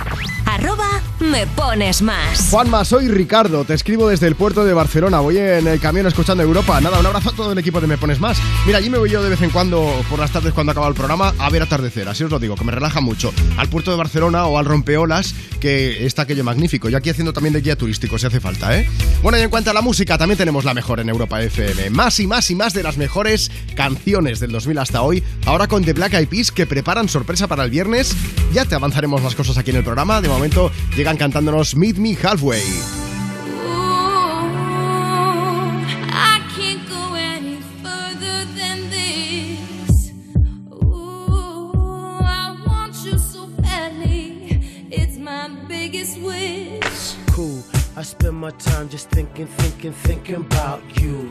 [0.47, 2.51] Arroba me pones más.
[2.51, 6.43] Juanma, soy Ricardo, te escribo desde el puerto de Barcelona, voy en el camión escuchando
[6.43, 6.81] Europa.
[6.81, 8.39] Nada, un abrazo a todo el equipo de Me Pones Más.
[8.67, 10.95] Mira, allí me voy yo de vez en cuando, por las tardes cuando acaba el
[10.95, 13.33] programa, a ver atardecer, así os lo digo, que me relaja mucho.
[13.57, 16.89] Al puerto de Barcelona o al Rompeolas, que está aquello magnífico.
[16.89, 18.89] Yo aquí haciendo también de guía turístico, si hace falta, ¿eh?
[19.23, 21.91] Bueno, y en cuanto a la música, también tenemos la mejor en Europa FM.
[21.91, 25.23] Más y más y más de las mejores canciones del 2000 hasta hoy.
[25.47, 28.15] Ahora con The Black Eyed Peas, que preparan sorpresa para el viernes.
[28.53, 30.21] Ya te avanzaremos más cosas aquí en el programa.
[30.21, 30.71] De momento
[31.07, 32.63] llegan cantándonos Meet Me Halfway.
[36.11, 40.11] I can't go any further than this.
[40.73, 41.71] Ooh,
[42.23, 44.59] I want you so badly.
[44.91, 47.15] It's my biggest wish.
[47.31, 47.63] cool.
[47.97, 51.31] I spend my time just thinking, thinking, thinking about you.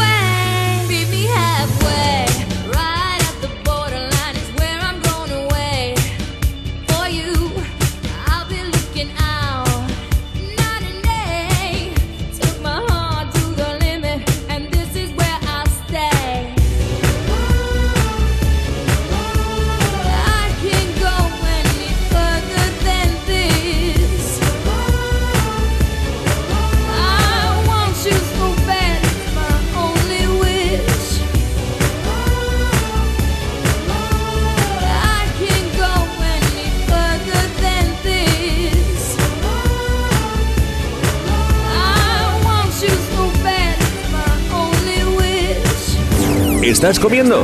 [46.71, 47.43] ¿Estás comiendo?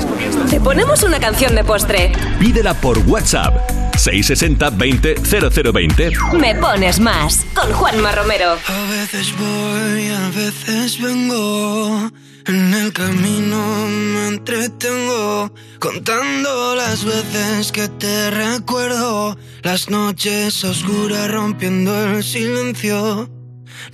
[0.49, 2.13] Te ponemos una canción de postre.
[2.39, 3.53] Pídela por WhatsApp.
[3.97, 6.11] 660 20 0020.
[6.39, 7.45] Me pones más.
[7.53, 8.51] Con Juanma Romero.
[8.51, 12.09] A veces voy, a veces vengo.
[12.45, 15.51] En el camino me entretengo.
[15.79, 19.37] Contando las veces que te recuerdo.
[19.61, 23.29] Las noches oscuras rompiendo el silencio.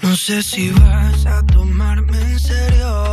[0.04, 3.13] No sé si vas a tomarme en serio.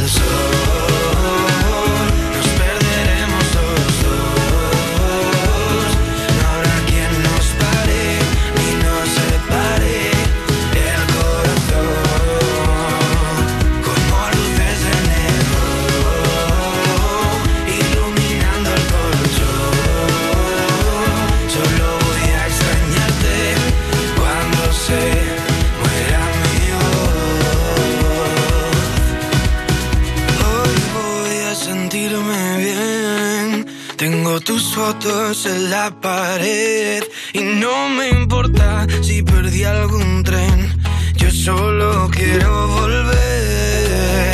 [34.81, 37.03] fotos en la pared
[37.33, 40.57] y no me importa si perdí algún tren.
[41.21, 44.33] Yo solo quiero volver.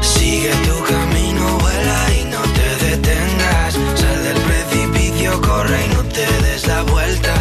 [0.00, 3.74] Sigue tu camino, vuela y no te detengas.
[4.00, 7.34] Sal del precipicio, corre y no te des la vuelta.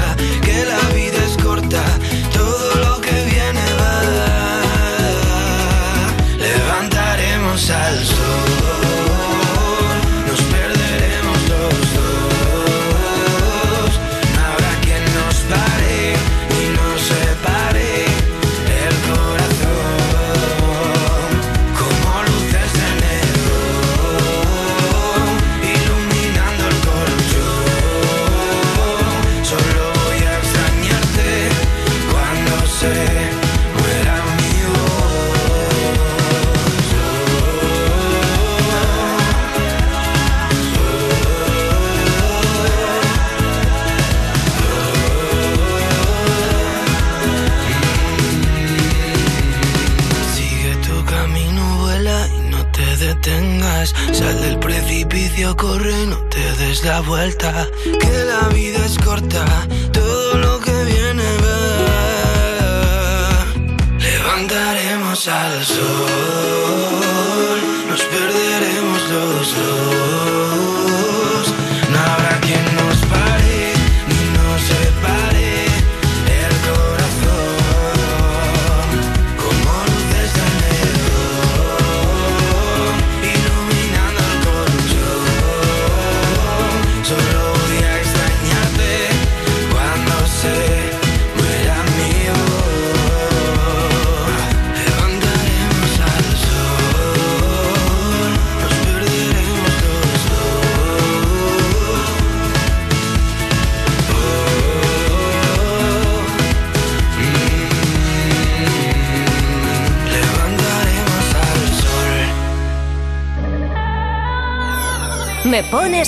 [0.45, 1.83] Que la vida es corta,
[2.39, 3.95] todo lo que viene va.
[6.47, 8.50] Levantaremos al sol.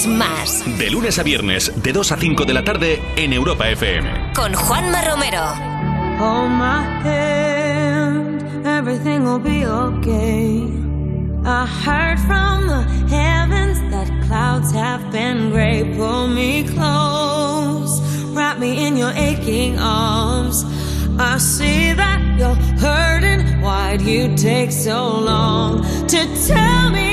[0.07, 0.63] Más.
[0.77, 4.33] De lunes a viernes, de 2 a 5 de la tarde en Europa FM.
[4.33, 5.43] Con Juanma Romero.
[6.19, 10.67] Hold my hand, everything will be okay.
[11.45, 15.83] I heard from the heavens that clouds have been gray.
[15.95, 18.01] Pull me close,
[18.33, 20.65] wrap me in your aching arms.
[21.19, 23.61] I see that you're hurting.
[23.61, 27.12] Why'd you take so long to tell me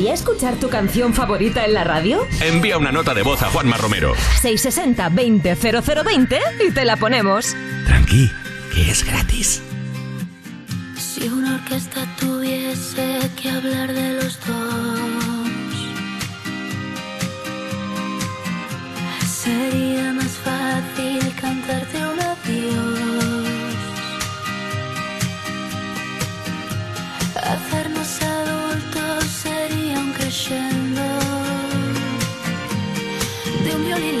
[0.00, 2.26] gustaría escuchar tu canción favorita en la radio?
[2.40, 4.14] Envía una nota de voz a Juanma Romero.
[4.40, 7.54] 660-200020 y te la ponemos.
[7.86, 8.30] Tranqui,
[8.72, 9.60] que es gratis.
[10.96, 14.56] Si una orquesta tuviese que hablar de los dos,
[19.28, 23.09] sería más fácil cantarte un adiós.
[30.30, 31.02] Crescendo
[33.64, 34.20] de un violín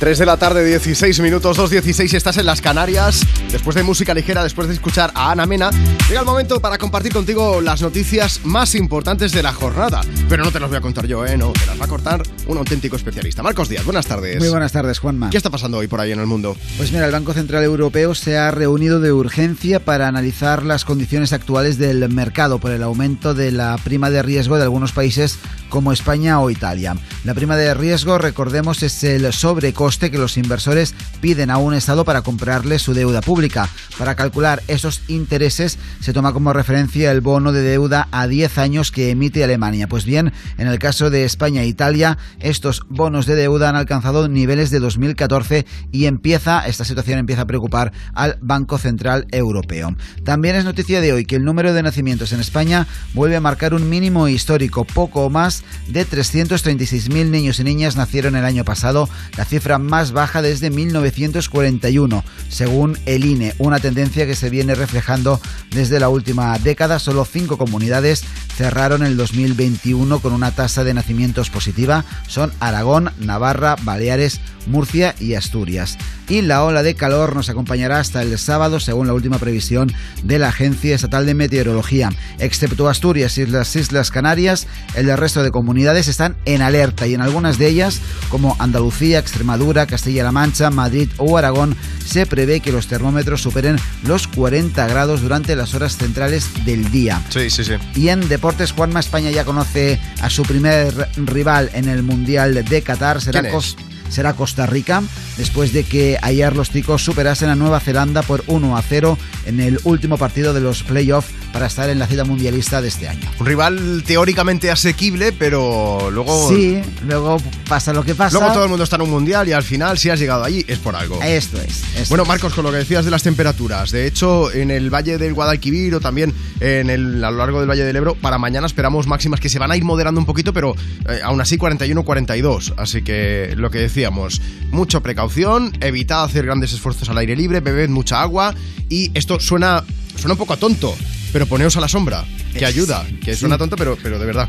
[0.00, 3.20] 3 de la tarde, 16 minutos, 2.16, estás en las Canarias.
[3.52, 5.70] Después de música ligera, después de escuchar a Ana Mena,
[6.08, 10.00] llega el momento para compartir contigo las noticias más importantes de la jornada.
[10.30, 11.36] Pero no te las voy a contar yo, ¿eh?
[11.36, 13.42] No, te las va a cortar un auténtico especialista.
[13.42, 14.38] Marcos Díaz, buenas tardes.
[14.38, 15.28] Muy buenas tardes, Juanma.
[15.28, 16.56] ¿Qué está pasando hoy por ahí en el mundo?
[16.76, 21.32] Pues mira, el Banco Central Europeo se ha reunido de urgencia para analizar las condiciones
[21.32, 25.36] actuales del mercado por el aumento de la prima de riesgo de algunos países
[25.68, 26.96] como España o Italia.
[27.24, 32.04] La prima de riesgo, recordemos, es el sobrecoste que los inversores piden a un Estado
[32.04, 33.68] para comprarle su deuda pública.
[33.98, 38.92] Para calcular esos intereses se toma como referencia el bono de deuda a 10 años
[38.92, 39.88] que emite Alemania.
[39.88, 44.28] Pues bien, en el caso de España e Italia, estos bonos de deuda han alcanzado
[44.28, 49.96] niveles de 2014 y empieza, esta situación empieza a preocupar al Banco Central Europeo.
[50.24, 53.74] También es noticia de hoy que el número de nacimientos en España vuelve a marcar
[53.74, 54.84] un mínimo histórico.
[54.84, 60.42] Poco más de 336.000 niños y niñas nacieron el año pasado, la cifra más baja
[60.42, 65.40] desde 1941, según el INE, una tendencia que se viene reflejando
[65.70, 66.98] desde la última década.
[66.98, 68.24] Solo cinco comunidades
[68.56, 72.04] cerraron el 2021 con una tasa de nacimientos positiva.
[72.26, 75.96] Son Aragón, Navarra, Baleares, Murcia y Asturias.
[76.28, 79.92] Y la ola de calor nos acompañará hasta el sábado, según la última previsión
[80.22, 82.10] de la Agencia Estatal de Meteorología.
[82.38, 87.20] Excepto Asturias y las Islas Canarias, el resto de comunidades están en alerta y en
[87.20, 91.76] algunas de ellas, como Andalucía, Extremadura, Castilla-La Mancha, Madrid o Aragón,
[92.06, 97.20] se prevé que los termómetros superen los 40 grados durante las horas centrales del día.
[97.30, 97.72] Sí, sí, sí.
[97.96, 99.89] Y en deportes, Juanma España ya conoce
[100.20, 103.20] a su primer rival en el Mundial de Qatar.
[103.20, 103.52] Será, ¿Quién es?
[103.52, 103.76] Cos-
[104.10, 105.02] será Costa Rica,
[105.36, 109.60] después de que ayer los ticos superasen a Nueva Zelanda por 1 a 0 en
[109.60, 113.28] el último partido de los playoffs para estar en la cita mundialista de este año.
[113.38, 116.48] Un rival teóricamente asequible, pero luego...
[116.48, 117.38] Sí, luego
[117.68, 118.38] pasa lo que pasa.
[118.38, 120.64] Luego todo el mundo está en un mundial y al final, si has llegado allí,
[120.68, 121.20] es por algo.
[121.22, 121.82] Esto es.
[121.96, 122.24] esto Bueno.
[122.24, 125.94] Marcos, con lo que decías de las temperaturas, de hecho, en el Valle del Guadalquivir
[125.96, 129.40] o también en el, a lo largo del Valle del Ebro, para mañana esperamos máximas
[129.40, 130.76] que se van a ir moderando un poquito, pero
[131.08, 132.74] eh, aún así 41-42.
[132.76, 134.40] Así que lo que decíamos,
[134.70, 138.54] mucha precaución, evitad hacer grandes esfuerzos al aire libre, bebed mucha agua
[138.88, 139.84] y esto suena,
[140.16, 140.96] suena un poco a tonto,
[141.34, 142.24] pero poneos a la sombra,
[142.54, 144.48] que ayuda, que suena tonto, pero, pero de verdad,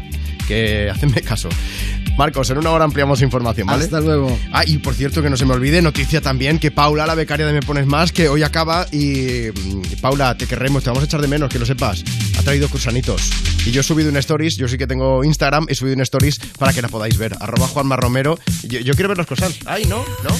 [0.51, 1.49] que hacedme caso.
[2.17, 3.85] Marcos, en una hora ampliamos información, ¿vale?
[3.85, 4.37] Hasta luego.
[4.51, 7.47] Ah, y por cierto, que no se me olvide, noticia también, que Paula, la becaria
[7.47, 9.47] de Me Pones Más, que hoy acaba y...
[9.53, 12.03] mm, Paula, te querremos, te vamos a echar de menos, que lo sepas.
[12.37, 13.29] Ha traído cursanitos.
[13.65, 16.39] Y yo he subido un stories, yo sí que tengo Instagram, he subido un stories
[16.59, 17.35] para que la podáis ver.
[17.39, 18.37] Arroba Juanma Romero.
[18.63, 19.59] Yo, yo quiero ver los croissants.
[19.65, 20.03] Ay, ¿no?
[20.23, 20.35] ¿No?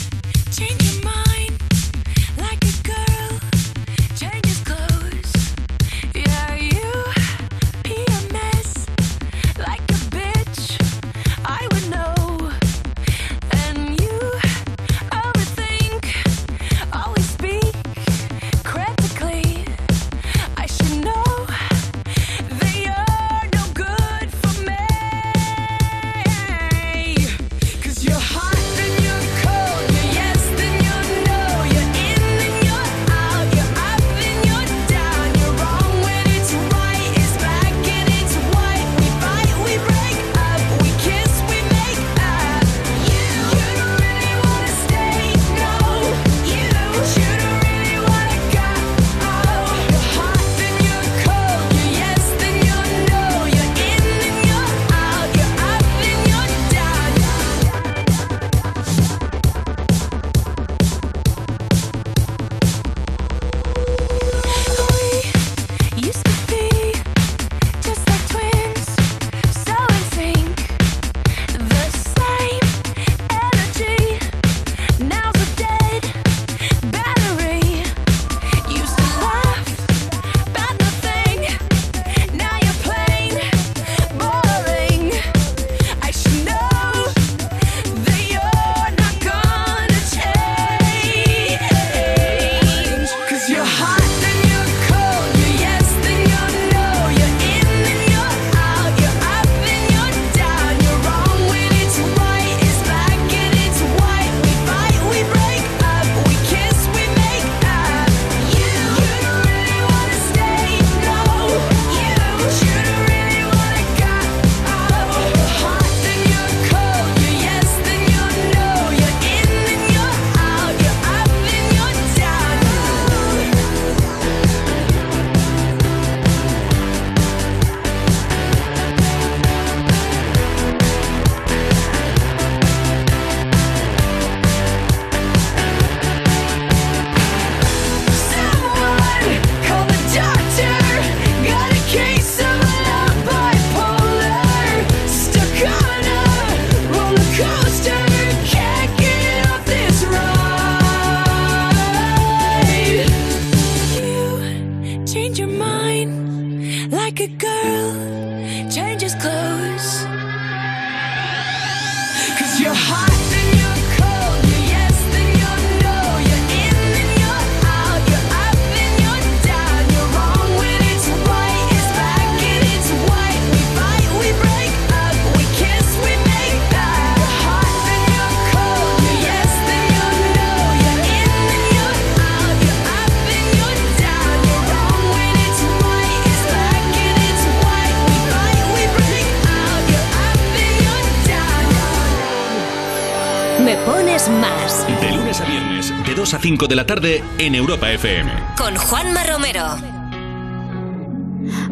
[196.52, 198.30] 5 de la tarde en Europa FM.
[198.58, 199.68] Con Juanma Romero.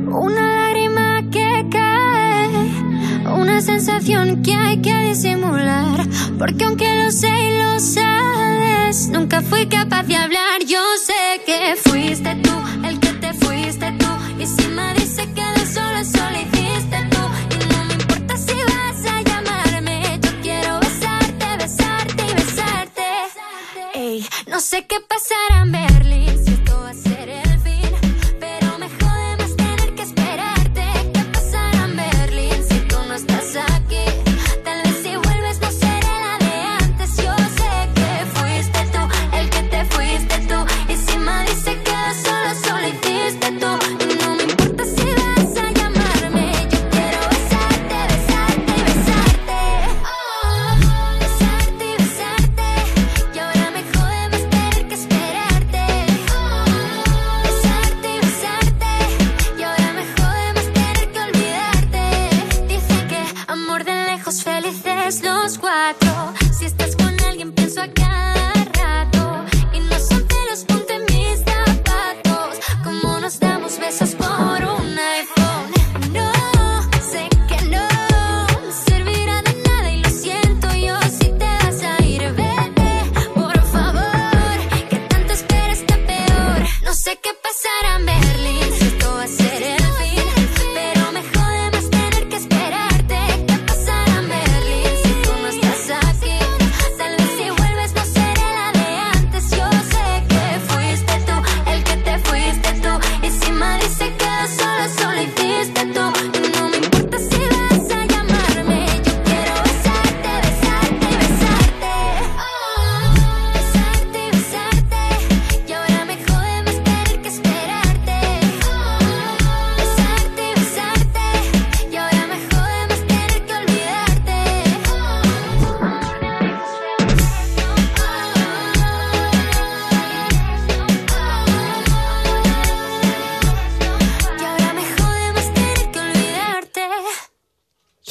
[0.07, 6.07] Una lágrima que cae, una sensación que hay que disimular.
[6.37, 10.38] Porque aunque lo sé y lo sabes, nunca fui capaz de hablar.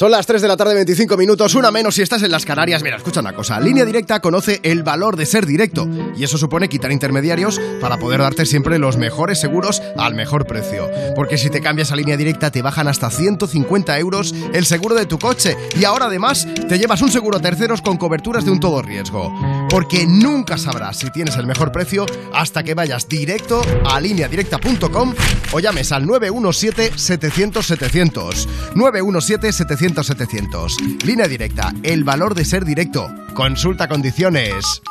[0.09, 2.81] Las 3 de la tarde, 25 minutos, una menos si estás en las Canarias.
[2.81, 3.59] Mira, escucha una cosa.
[3.59, 5.87] Línea Directa conoce el valor de ser directo
[6.17, 10.89] y eso supone quitar intermediarios para poder darte siempre los mejores seguros al mejor precio.
[11.15, 15.05] Porque si te cambias a Línea Directa te bajan hasta 150 euros el seguro de
[15.05, 18.59] tu coche y ahora además te llevas un seguro a terceros con coberturas de un
[18.59, 19.31] todo riesgo.
[19.69, 25.13] Porque nunca sabrás si tienes el mejor precio hasta que vayas directo a lineadirecta.com
[25.51, 28.47] o llames al 917-700-700.
[28.75, 31.03] 917-700-700.
[31.03, 33.07] Línea directa, el valor de ser directo.
[33.33, 34.81] Consulta condiciones.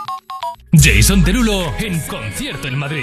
[0.72, 3.02] Jason Derulo en concierto en Madrid.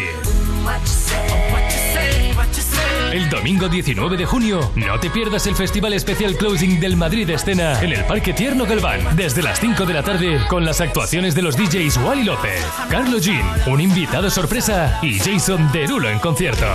[3.15, 7.81] El domingo 19 de junio, no te pierdas el Festival Especial Closing del Madrid Escena
[7.81, 11.41] en el Parque Tierno Galván, desde las 5 de la tarde, con las actuaciones de
[11.41, 16.65] los DJs Wally López, Carlos Jean, un invitado sorpresa y Jason Derulo en concierto.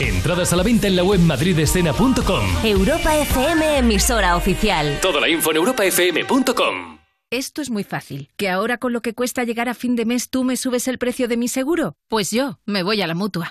[0.00, 2.64] Entradas a la venta en la web madridescena.com.
[2.64, 4.98] Europa FM, emisora oficial.
[5.02, 6.96] Toda la info en europafm.com.
[7.30, 8.30] Esto es muy fácil.
[8.38, 10.96] ¿Que ahora con lo que cuesta llegar a fin de mes tú me subes el
[10.96, 11.96] precio de mi seguro?
[12.08, 13.50] Pues yo me voy a la mutua.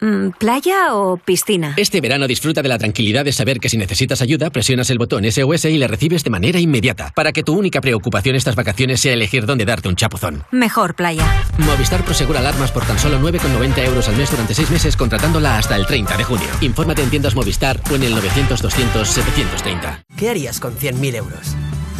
[0.00, 1.74] Mm, ¿Playa o piscina?
[1.76, 5.30] Este verano disfruta de la tranquilidad de saber que si necesitas ayuda, presionas el botón
[5.30, 9.12] SOS y le recibes de manera inmediata, para que tu única preocupación estas vacaciones sea
[9.12, 10.44] elegir dónde darte un chapuzón.
[10.52, 11.44] Mejor playa.
[11.58, 15.76] Movistar Prosegura Alarmas por tan solo 9,90 euros al mes durante 6 meses contratándola hasta
[15.76, 16.48] el 30 de junio.
[16.62, 20.04] Infórmate en tiendas Movistar o en el 900-200-730.
[20.16, 21.54] ¿Qué harías con 100.000 euros?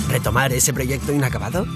[0.09, 1.67] ¿Retomar ese proyecto inacabado?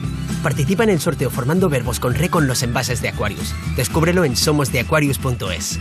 [0.42, 3.54] Participa en el sorteo formando verbos con re con los envases de Aquarius.
[3.76, 5.80] Descúbrelo en somosdeaquarius.es.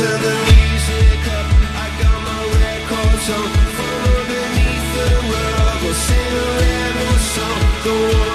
[0.00, 1.48] Turn the music up,
[1.84, 8.29] I got my records on From underneath the rug, we'll sing a rebel song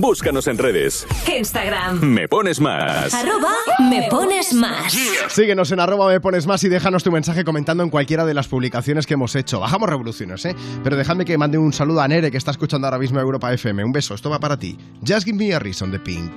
[0.00, 1.06] Búscanos en redes.
[1.38, 2.00] Instagram.
[2.00, 3.12] Me pones más.
[3.12, 3.52] Arroba
[3.90, 4.96] me pones más.
[5.28, 8.48] Síguenos en arroba me pones más y déjanos tu mensaje comentando en cualquiera de las
[8.48, 9.60] publicaciones que hemos hecho.
[9.60, 10.56] Bajamos revoluciones, ¿eh?
[10.82, 13.84] Pero dejadme que mande un saludo a Nere que está escuchando ahora mismo Europa FM.
[13.84, 14.78] Un beso, esto va para ti.
[15.06, 16.32] Just give me a reason de Pink.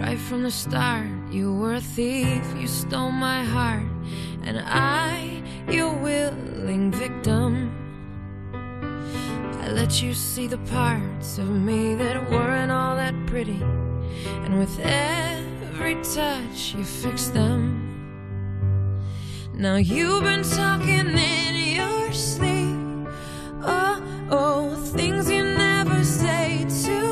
[0.00, 3.84] Right from the start, you were a thief, you stole my heart,
[4.46, 7.87] and I, your willing victim.
[9.62, 13.60] I let you see the parts of me that weren't all that pretty,
[14.44, 17.84] and with every touch, you fixed them.
[19.54, 23.08] Now you've been talking in your sleep.
[23.62, 27.07] Oh, oh, things you never say to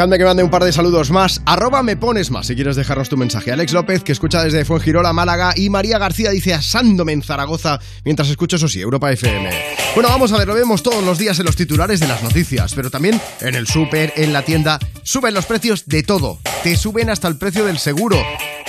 [0.00, 1.42] Dejadme que mande un par de saludos más.
[1.84, 3.52] Me pones más si quieres dejarnos tu mensaje.
[3.52, 5.52] Alex López, que escucha desde Fuengirola, Málaga.
[5.54, 9.50] Y María García dice asándome en Zaragoza mientras escucho, eso sí, Europa FM.
[9.94, 12.72] Bueno, vamos a ver, lo vemos todos los días en los titulares de las noticias,
[12.74, 14.78] pero también en el súper, en la tienda.
[15.02, 16.38] Suben los precios de todo.
[16.62, 18.16] Te suben hasta el precio del seguro.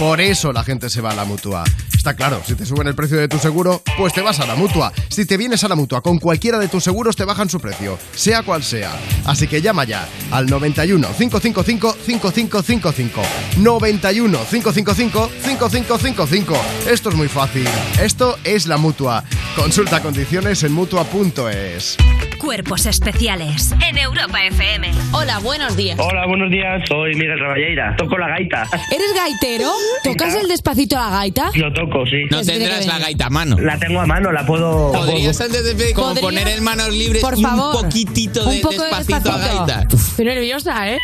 [0.02, 1.64] Por eso la gente se va a la mutua.
[1.94, 4.56] Está claro, si te suben el precio de tu seguro, pues te vas a la
[4.56, 4.91] mutua.
[5.10, 7.99] Si te vienes a la mutua con cualquiera de tus seguros, te bajan su precio,
[8.15, 8.91] sea cual sea.
[9.28, 13.22] Así que llama ya al 91 555 5555.
[13.60, 16.56] 91 555 5555.
[16.90, 17.68] Esto es muy fácil.
[18.02, 19.23] Esto es la mutua.
[19.56, 21.98] Consulta condiciones en mutua.es.
[22.40, 24.91] Cuerpos especiales en Europa FM.
[25.11, 25.99] Hola, buenos días.
[25.99, 26.82] Hola, buenos días.
[26.88, 27.95] Soy Miguel Raballeira.
[27.98, 28.68] Toco la gaita.
[28.90, 29.72] ¿Eres gaitero?
[30.03, 31.51] ¿Tocas el despacito la gaita?
[31.55, 32.23] Lo toco, sí.
[32.31, 33.57] No tendrás la gaita a mano.
[33.59, 34.91] La tengo a mano, la puedo.
[34.91, 36.23] Podrías antes de como ¿Podrías?
[36.26, 37.76] poner en manos libres Por y favor.
[37.76, 39.65] un poquitito de Un poco de despacito, a despacito.
[39.65, 39.88] gaita.
[39.95, 40.97] Estoy nerviosa, ¿eh?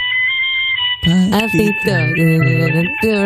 [1.03, 1.91] Despacito,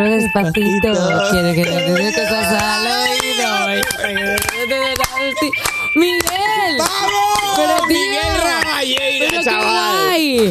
[0.04, 3.82] despacito, quiere que te dé cosas al oído.
[5.96, 6.78] ¡Miguel!
[6.78, 7.56] ¡Vamos!
[7.56, 7.98] ¡Pero tío!
[7.98, 10.06] Miguel Raballeira, ¡Pero qué chaval!
[10.06, 10.50] guay!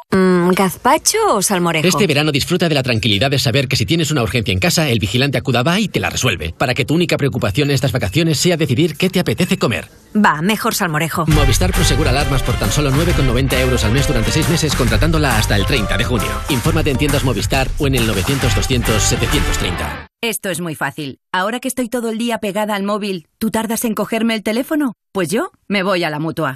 [0.53, 1.87] ¿Gazpacho o salmorejo?
[1.87, 4.89] Este verano disfruta de la tranquilidad de saber que si tienes una urgencia en casa,
[4.89, 8.39] el vigilante acuda y te la resuelve, para que tu única preocupación en estas vacaciones
[8.39, 9.87] sea decidir qué te apetece comer.
[10.15, 11.25] Va, mejor salmorejo.
[11.27, 15.55] Movistar Prosegura Alarmas por tan solo 9,90 euros al mes durante 6 meses contratándola hasta
[15.55, 16.29] el 30 de junio.
[16.49, 20.07] Infórmate en tiendas Movistar o en el 900-200-730.
[20.21, 21.19] Esto es muy fácil.
[21.31, 24.93] Ahora que estoy todo el día pegada al móvil, ¿tú tardas en cogerme el teléfono?
[25.11, 26.55] Pues yo me voy a la mutua.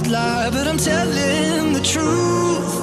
[0.10, 2.74] Lie, but I'm telling the truth.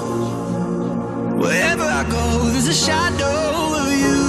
[1.43, 4.25] Wherever I go, there's a shadow of you.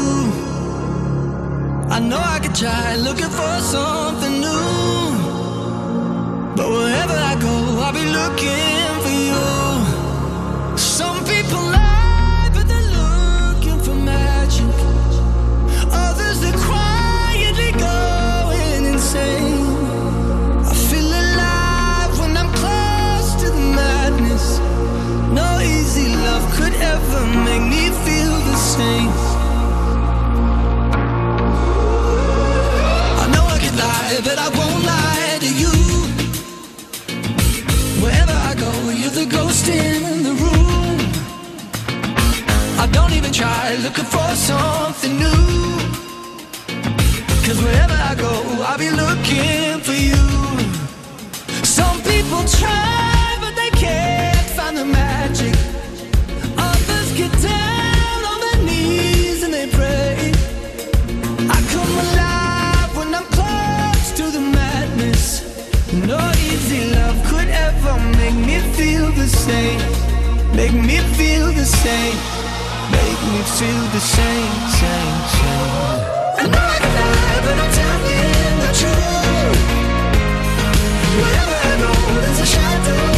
[1.95, 5.11] I know I could try looking for something new.
[6.57, 7.53] But wherever I go,
[7.83, 9.45] I'll be looking for you.
[10.77, 11.86] Some people lie,
[26.81, 29.11] ever make me feel the same.
[33.23, 35.73] I know I could lie, but I won't lie to you.
[38.03, 38.71] Wherever I go,
[39.01, 40.99] you're the ghost in the room.
[42.83, 45.45] I don't even try looking for something new.
[47.45, 48.31] Cause wherever I go,
[48.67, 50.25] I'll be looking for you.
[51.63, 53.16] Some people try,
[68.77, 69.79] feel the same.
[70.55, 72.17] Make me feel the same.
[72.97, 75.71] Make me feel the same, same, same.
[76.39, 79.61] I know I can lie, but I'm telling the truth.
[81.19, 81.91] Wherever I go,
[82.21, 83.16] there's a shadow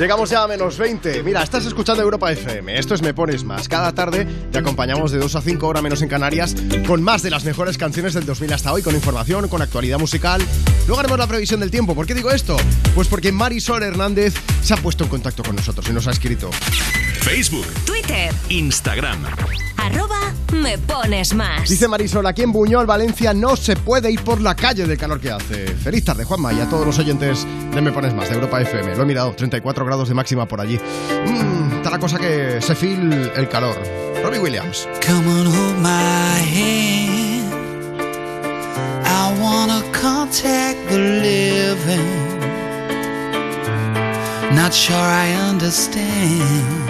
[0.00, 1.22] Llegamos ya a menos 20.
[1.22, 2.78] Mira, estás escuchando Europa FM.
[2.78, 3.68] Esto es Me Pones Más.
[3.68, 6.56] Cada tarde te acompañamos de 2 a 5 horas menos en Canarias
[6.86, 10.40] con más de las mejores canciones del 2000 hasta hoy, con información, con actualidad musical.
[10.86, 11.94] Luego haremos la previsión del tiempo.
[11.94, 12.56] ¿Por qué digo esto?
[12.94, 14.32] Pues porque Marisol Hernández
[14.62, 16.50] se ha puesto en contacto con nosotros y nos ha escrito.
[17.20, 19.26] Facebook, Twitter, Instagram.
[19.80, 21.68] Arroba me pones más.
[21.68, 25.20] Dice Marisol, aquí en Buñol, Valencia, no se puede ir por la calle del calor
[25.20, 25.68] que hace.
[25.68, 28.96] Feliz tarde, Juanma, y a todos los oyentes de Me Pones Más, de Europa FM.
[28.96, 30.78] Lo he mirado, 34 grados de máxima por allí.
[31.26, 33.76] Mmm, está la cosa que se feel el calor.
[34.22, 34.88] Robbie Williams.
[35.06, 37.54] Come on, hold my hand.
[39.04, 42.40] I wanna contact the living.
[44.54, 46.89] Not sure I understand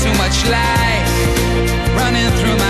[0.00, 1.04] Too much light
[1.94, 2.69] running through my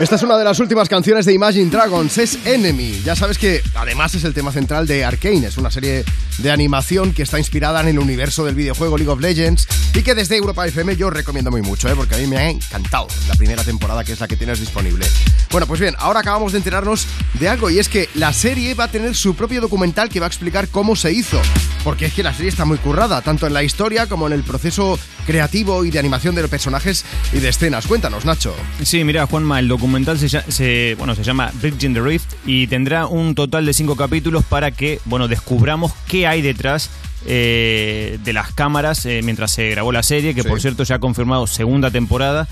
[0.00, 3.02] Esta es una de las últimas canciones de Imagine Dragons, es Enemy.
[3.04, 6.04] Ya sabes que además es el tema central de Arkane, es una serie
[6.38, 10.16] de animación que está inspirada en el universo del videojuego League of Legends y que
[10.16, 11.92] desde Europa FM yo recomiendo muy mucho, ¿eh?
[11.94, 15.06] porque a mí me ha encantado la primera temporada que es la que tienes disponible.
[15.52, 18.84] Bueno, pues bien, ahora acabamos de enterarnos de algo y es que la serie va
[18.84, 21.40] a tener su propio documental que va a explicar cómo se hizo,
[21.84, 24.42] porque es que la serie está muy currada, tanto en la historia como en el
[24.42, 27.86] proceso creativo y de animación de los personajes y de escenas.
[27.86, 28.54] Cuéntanos, Nacho.
[28.82, 29.83] Sí, mira, Juanma, el documental
[30.18, 33.96] se, lla- se- bueno, se llama Bridging the Rift y tendrá un total de cinco
[33.96, 36.90] capítulos para que bueno, descubramos qué hay detrás
[37.26, 40.48] eh, de las cámaras eh, mientras se grabó la serie, que Sí.
[40.48, 42.46] por cierto ya ha confirmado segunda temporada,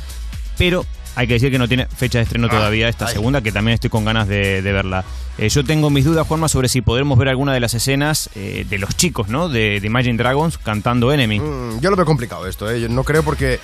[0.58, 0.84] pero
[1.14, 3.12] hay que decir que no tiene fecha de estreno Ah, todavía esta ahí.
[3.12, 5.04] segunda, que también estoy con ganas de, de verla.
[5.38, 8.66] Eh, yo tengo mis dudas, Juanma, sobre si podremos ver alguna de las escenas eh,
[8.68, 9.48] de los chicos, ¿no?
[9.48, 11.40] De, de Imagine Dragons cantando Enemy.
[11.40, 12.80] Mm, yo lo veo complicado esto, ¿eh?
[12.80, 13.58] Yo no creo porque,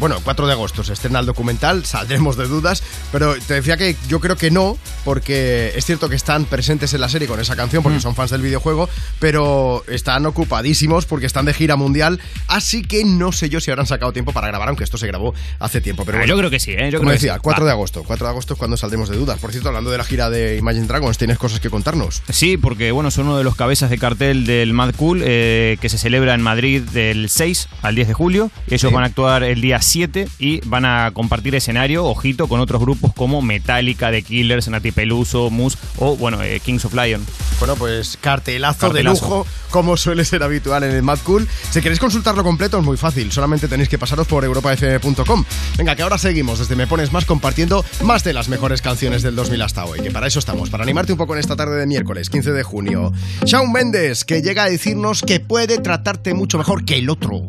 [0.00, 2.82] bueno, 4 de agosto se estrena el documental, saldremos de dudas,
[3.12, 7.00] pero te decía que yo creo que no, porque es cierto que están presentes en
[7.00, 8.88] la serie con esa canción, porque son fans del videojuego,
[9.20, 12.18] pero están ocupadísimos porque están de gira mundial,
[12.48, 15.34] así que no sé yo si habrán sacado tiempo para grabar, aunque esto se grabó
[15.60, 16.04] hace tiempo.
[16.04, 16.90] Pero Ah, bueno, yo creo que sí, ¿eh?
[16.90, 17.40] Yo como creo que decía, sí.
[17.42, 17.66] 4 Va.
[17.66, 19.38] de agosto, 4 de agosto es cuando saldremos de dudas.
[19.38, 22.22] Por cierto, hablando de la gira de Imagine Dragons, tienes cosas que contarnos.
[22.28, 25.88] Sí, porque bueno, son uno de los cabezas de cartel del Mad Cool eh, que
[25.88, 28.50] se celebra en Madrid del 6 al 10 de julio.
[28.68, 32.80] Ellos van a actuar el día 7 y van a compartir escenario, ojito, con otros
[32.80, 37.24] grupos como Metallica, The Killers, Nati Peluso, Moose o bueno, eh, Kings of Lion.
[37.58, 39.24] Bueno, pues cartelazo, de Cartelazo.
[39.24, 41.48] lujo, como suele ser habitual en el Mad Cool.
[41.70, 45.44] Si queréis consultarlo completo es muy fácil, solamente tenéis que pasaros por europafm.com.
[45.76, 49.36] Venga, que ahora seguimos desde Me Pones Más compartiendo más de las mejores canciones del
[49.36, 52.30] 2000 hasta hoy, que para eso estamos, para un poco en esta tarde de miércoles,
[52.30, 53.12] 15 de junio.
[53.44, 57.48] Shawn Mendes, que llega a decirnos que puede tratarte mucho mejor que el otro.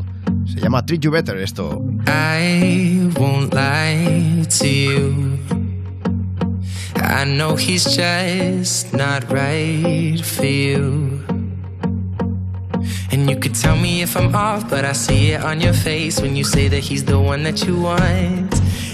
[0.51, 1.83] Se llama Treat You Better esto.
[2.07, 5.37] I won't lie to you.
[6.95, 11.23] I know he's just not right for you.
[13.11, 16.19] And you could tell me if I'm off, but I see it on your face
[16.19, 18.53] when you say that he's the one that you want.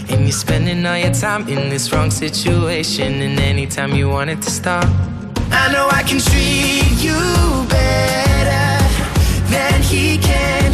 [0.10, 4.42] And you're spending all your time in this wrong situation, and anytime you want it
[4.42, 4.86] to stop.
[5.52, 7.20] I know I can treat you
[7.70, 8.84] better
[9.50, 10.74] than he can,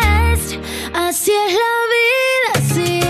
[1.11, 3.01] Así es la vida, sí,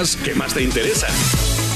[0.00, 1.10] temas que más te interesan.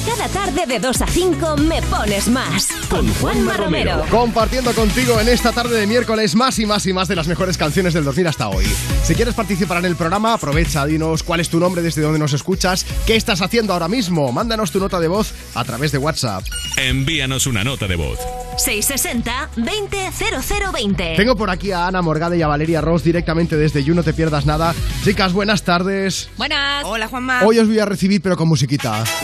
[0.07, 2.69] Cada tarde de 2 a 5 me pones más.
[2.89, 4.03] Con Juanma Romero.
[4.11, 7.59] Compartiendo contigo en esta tarde de miércoles más y más y más de las mejores
[7.59, 8.65] canciones del 2000 hasta hoy.
[9.03, 12.33] Si quieres participar en el programa, aprovecha, dinos cuál es tu nombre, desde dónde nos
[12.33, 14.33] escuchas, qué estás haciendo ahora mismo.
[14.33, 16.45] Mándanos tu nota de voz a través de WhatsApp.
[16.79, 18.19] Envíanos una nota de voz.
[18.65, 21.17] 660-200020.
[21.17, 24.15] Tengo por aquí a Ana Morgade y a Valeria Ross directamente desde You No Te
[24.15, 24.75] Pierdas Nada.
[25.05, 26.31] Chicas, buenas tardes.
[26.39, 26.85] Buenas.
[26.85, 27.43] Hola, Juanma.
[27.45, 29.05] Hoy os voy a recibir, pero con musiquita.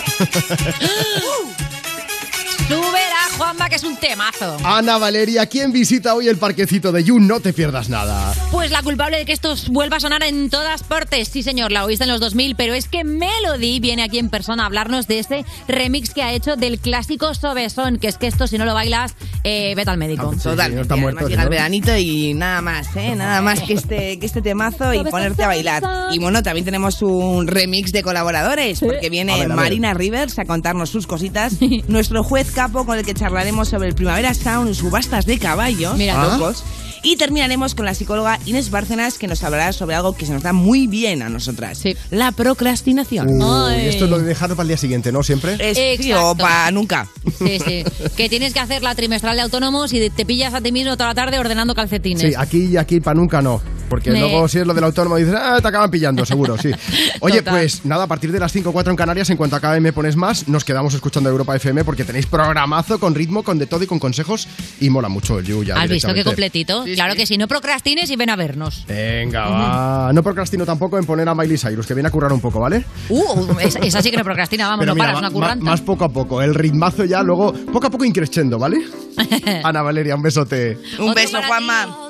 [3.40, 4.58] Juanma, que es un temazo.
[4.64, 7.20] Ana Valeria, ¿quién visita hoy el parquecito de You?
[7.20, 8.34] No te pierdas nada.
[8.52, 11.28] Pues la culpable de que esto vuelva a sonar en todas partes.
[11.28, 14.64] Sí, señor, la oíste en los 2000, pero es que Melody viene aquí en persona
[14.64, 18.46] a hablarnos de ese remix que ha hecho del clásico Sobesón, que es que esto,
[18.46, 19.14] si no lo bailas,
[19.44, 20.34] eh, vete al médico.
[20.42, 20.82] Totalmente.
[20.82, 21.44] está muerto, llega ¿no?
[21.44, 23.14] el veranito y nada más, ¿eh?
[23.16, 25.82] Nada más que este, que este temazo y ponerte a bailar.
[26.12, 29.56] Y bueno, también tenemos un remix de colaboradores, porque viene A ver, a ver.
[29.56, 31.56] Marina Rivers a contarnos sus cositas.
[31.88, 35.96] Nuestro juez capo con el que charlaremos sobre el Primavera Sound y subastas de caballos.
[35.96, 36.38] Mira tú.
[36.38, 36.64] locos.
[37.02, 40.42] Y terminaremos con la psicóloga Inés Bárcenas, que nos hablará sobre algo que se nos
[40.42, 41.82] da muy bien a nosotras.
[42.10, 43.28] La procrastinación.
[43.42, 45.22] Uy, esto es lo de dejarlo para el día siguiente, ¿no?
[45.22, 45.56] Siempre.
[45.58, 47.08] Es, sí, o para nunca.
[47.38, 47.84] Sí, sí.
[48.16, 51.08] Que tienes que hacer la trimestral de autónomos y te pillas a ti mismo toda
[51.10, 52.20] la tarde ordenando calcetines.
[52.20, 53.60] Sí, aquí y aquí para nunca no.
[53.90, 56.70] Porque Me- luego si es lo del autónomo dices, ah, te acaban pillando, seguro, sí.
[57.20, 57.54] Oye, Total.
[57.54, 59.92] pues nada, a partir de las 5 o 4 en Canarias, en cuanto acabe Me
[59.92, 63.82] Pones Más, nos quedamos escuchando Europa FM porque tenéis programazo con ritmo, con de todo
[63.84, 64.48] y con consejos
[64.80, 66.84] y mola mucho el You ya ¿Has visto qué completito?
[66.94, 68.84] claro que sí, no procrastines y ven a vernos.
[68.86, 70.12] Venga, va.
[70.12, 72.84] No procrastino tampoco en poner a Miley Cyrus, que viene a currar un poco, ¿vale?
[73.08, 75.64] Uh, esa, esa sí que no procrastina, vamos, Pero no mira, paras, una curranta.
[75.64, 78.78] más poco a poco, el ritmazo ya, luego poco a poco increciendo, ¿vale?
[79.64, 80.78] Ana Valeria, un besote.
[80.98, 82.09] Un beso, Juanma.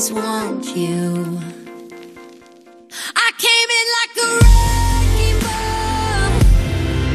[0.00, 1.38] always want you.
[3.16, 6.30] I came in like a wrecking ball.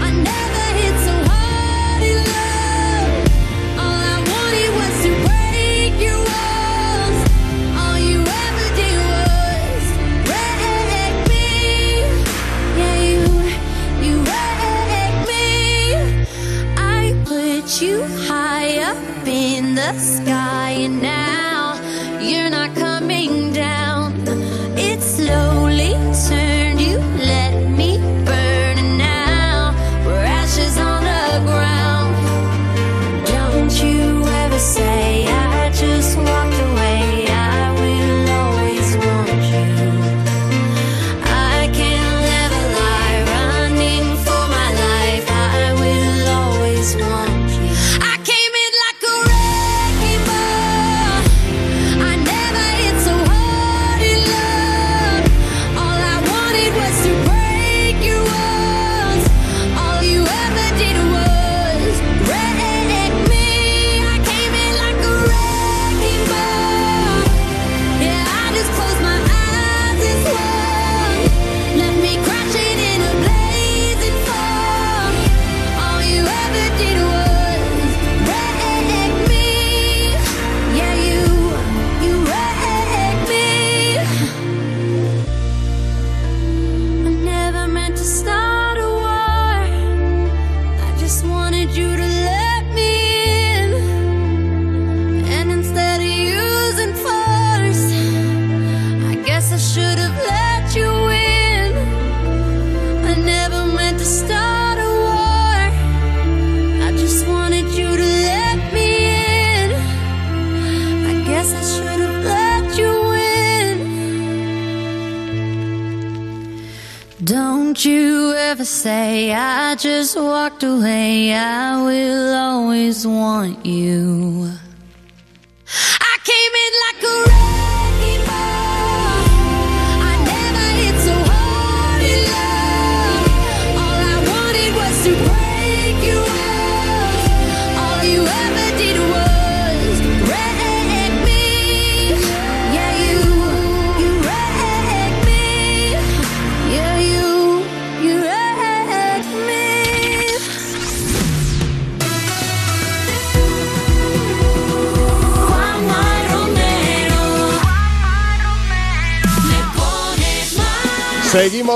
[0.02, 3.10] I never hit so hard in love.
[3.82, 7.20] All I wanted was to break your walls.
[7.82, 9.86] All you ever did was
[11.30, 11.50] me.
[12.80, 13.22] Yeah, you,
[14.06, 14.16] you
[15.30, 15.48] me.
[16.78, 16.80] I
[17.26, 17.96] put you
[18.28, 21.15] high up in the sky, and now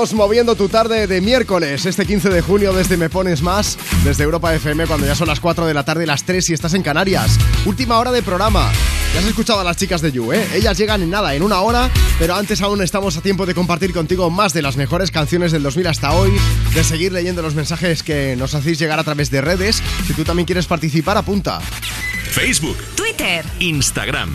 [0.00, 4.24] Seguimos moviendo tu tarde de miércoles, este 15 de junio desde Me Pones Más, desde
[4.24, 6.82] Europa FM, cuando ya son las 4 de la tarde, las 3 y estás en
[6.82, 7.38] Canarias.
[7.66, 8.72] Última hora de programa.
[9.12, 10.48] Ya has escuchado a las chicas de You, ¿eh?
[10.54, 13.92] Ellas llegan en nada, en una hora, pero antes aún estamos a tiempo de compartir
[13.92, 16.32] contigo más de las mejores canciones del 2000 hasta hoy,
[16.74, 19.82] de seguir leyendo los mensajes que nos hacéis llegar a través de redes.
[20.06, 21.60] Si tú también quieres participar, apunta.
[22.30, 24.34] Facebook, Twitter, Instagram.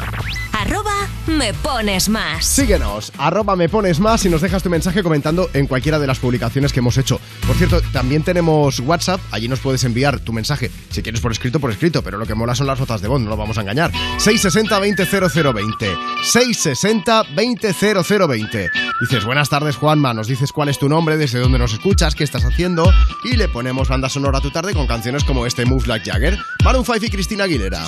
[0.51, 0.94] arroba
[1.27, 2.45] me pones más.
[2.45, 6.19] Síguenos, arroba me pones más y nos dejas tu mensaje comentando en cualquiera de las
[6.19, 7.19] publicaciones que hemos hecho.
[7.45, 11.59] Por cierto, también tenemos WhatsApp, allí nos puedes enviar tu mensaje, si quieres por escrito,
[11.59, 13.61] por escrito, pero lo que mola son las notas de voz, no lo vamos a
[13.61, 13.91] engañar.
[14.19, 18.69] 660-200020, 660-200020.
[19.01, 22.23] Dices, buenas tardes Juanma, nos dices cuál es tu nombre, desde dónde nos escuchas, qué
[22.23, 22.91] estás haciendo
[23.23, 26.37] y le ponemos banda sonora a tu tarde con canciones como este Move Like Jagger,
[26.63, 27.85] Maroon 5 y Cristina Aguilera.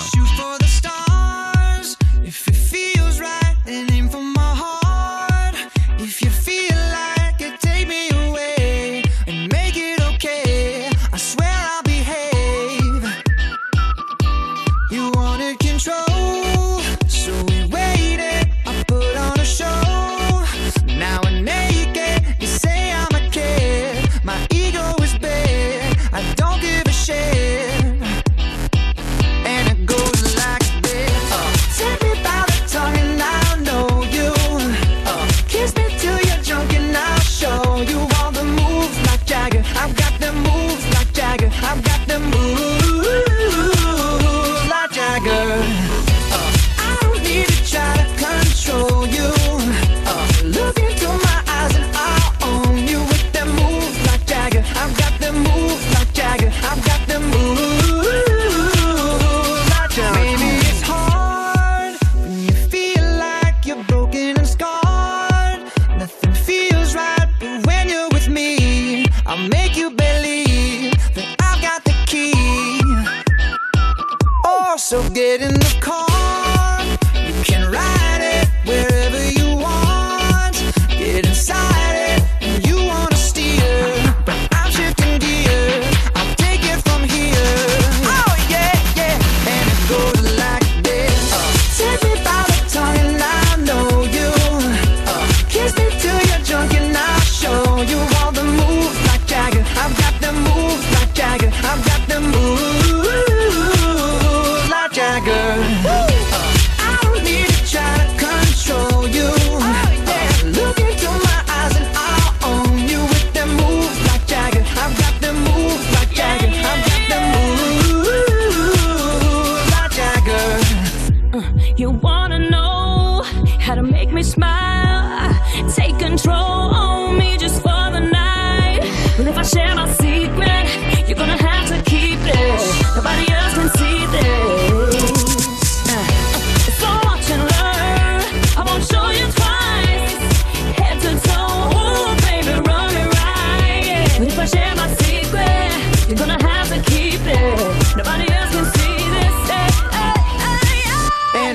[2.28, 5.54] If it feels right, then aim for my heart.
[5.98, 7.07] If you feel like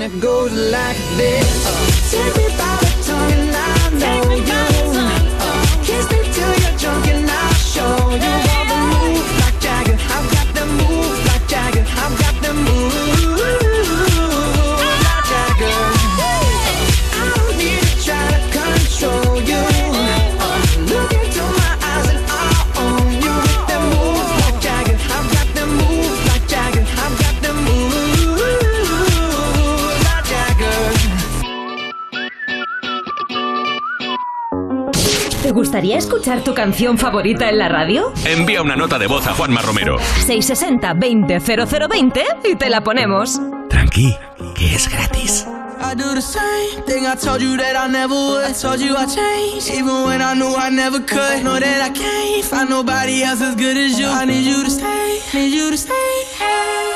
[0.03, 1.65] And it goes like this.
[1.65, 4.52] Uh, take me by the tongue and I know you.
[35.93, 38.11] Gustaría escuchar tu canción favorita en la radio?
[38.25, 39.97] Envía una nota de voz a Juanma Romero.
[40.25, 43.39] 660-200020 y te la ponemos.
[43.69, 44.15] Tranqui,
[44.55, 45.47] que es gratis.
[45.81, 48.45] I do the same thing I told you that I never would.
[48.45, 51.43] I told you I changed, even when I knew I never could.
[51.43, 54.07] Know that I can't find nobody else as good as you.
[54.07, 55.91] I need you to stay, need you to stay.
[56.39, 56.92] I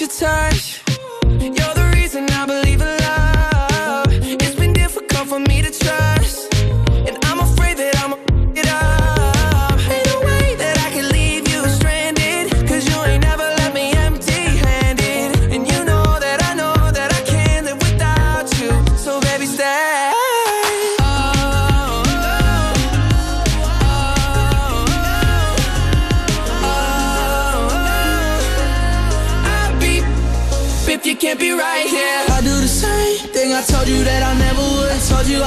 [0.00, 0.73] your touch.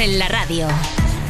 [0.00, 0.68] En la radio.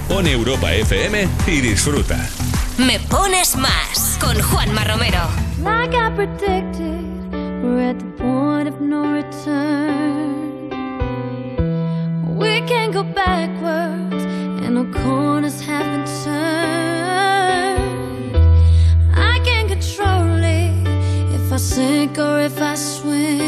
[0.08, 2.28] Pon Europa FM y disfruta.
[2.76, 5.26] Me pones más con Juanma Romero.
[5.62, 7.02] Like I predicted,
[7.62, 10.68] we're at the point of no return.
[12.36, 14.24] We can go backwards
[14.62, 16.36] and no corners have been turned.
[19.16, 20.74] I can control it
[21.34, 23.47] if I sink or if I swim.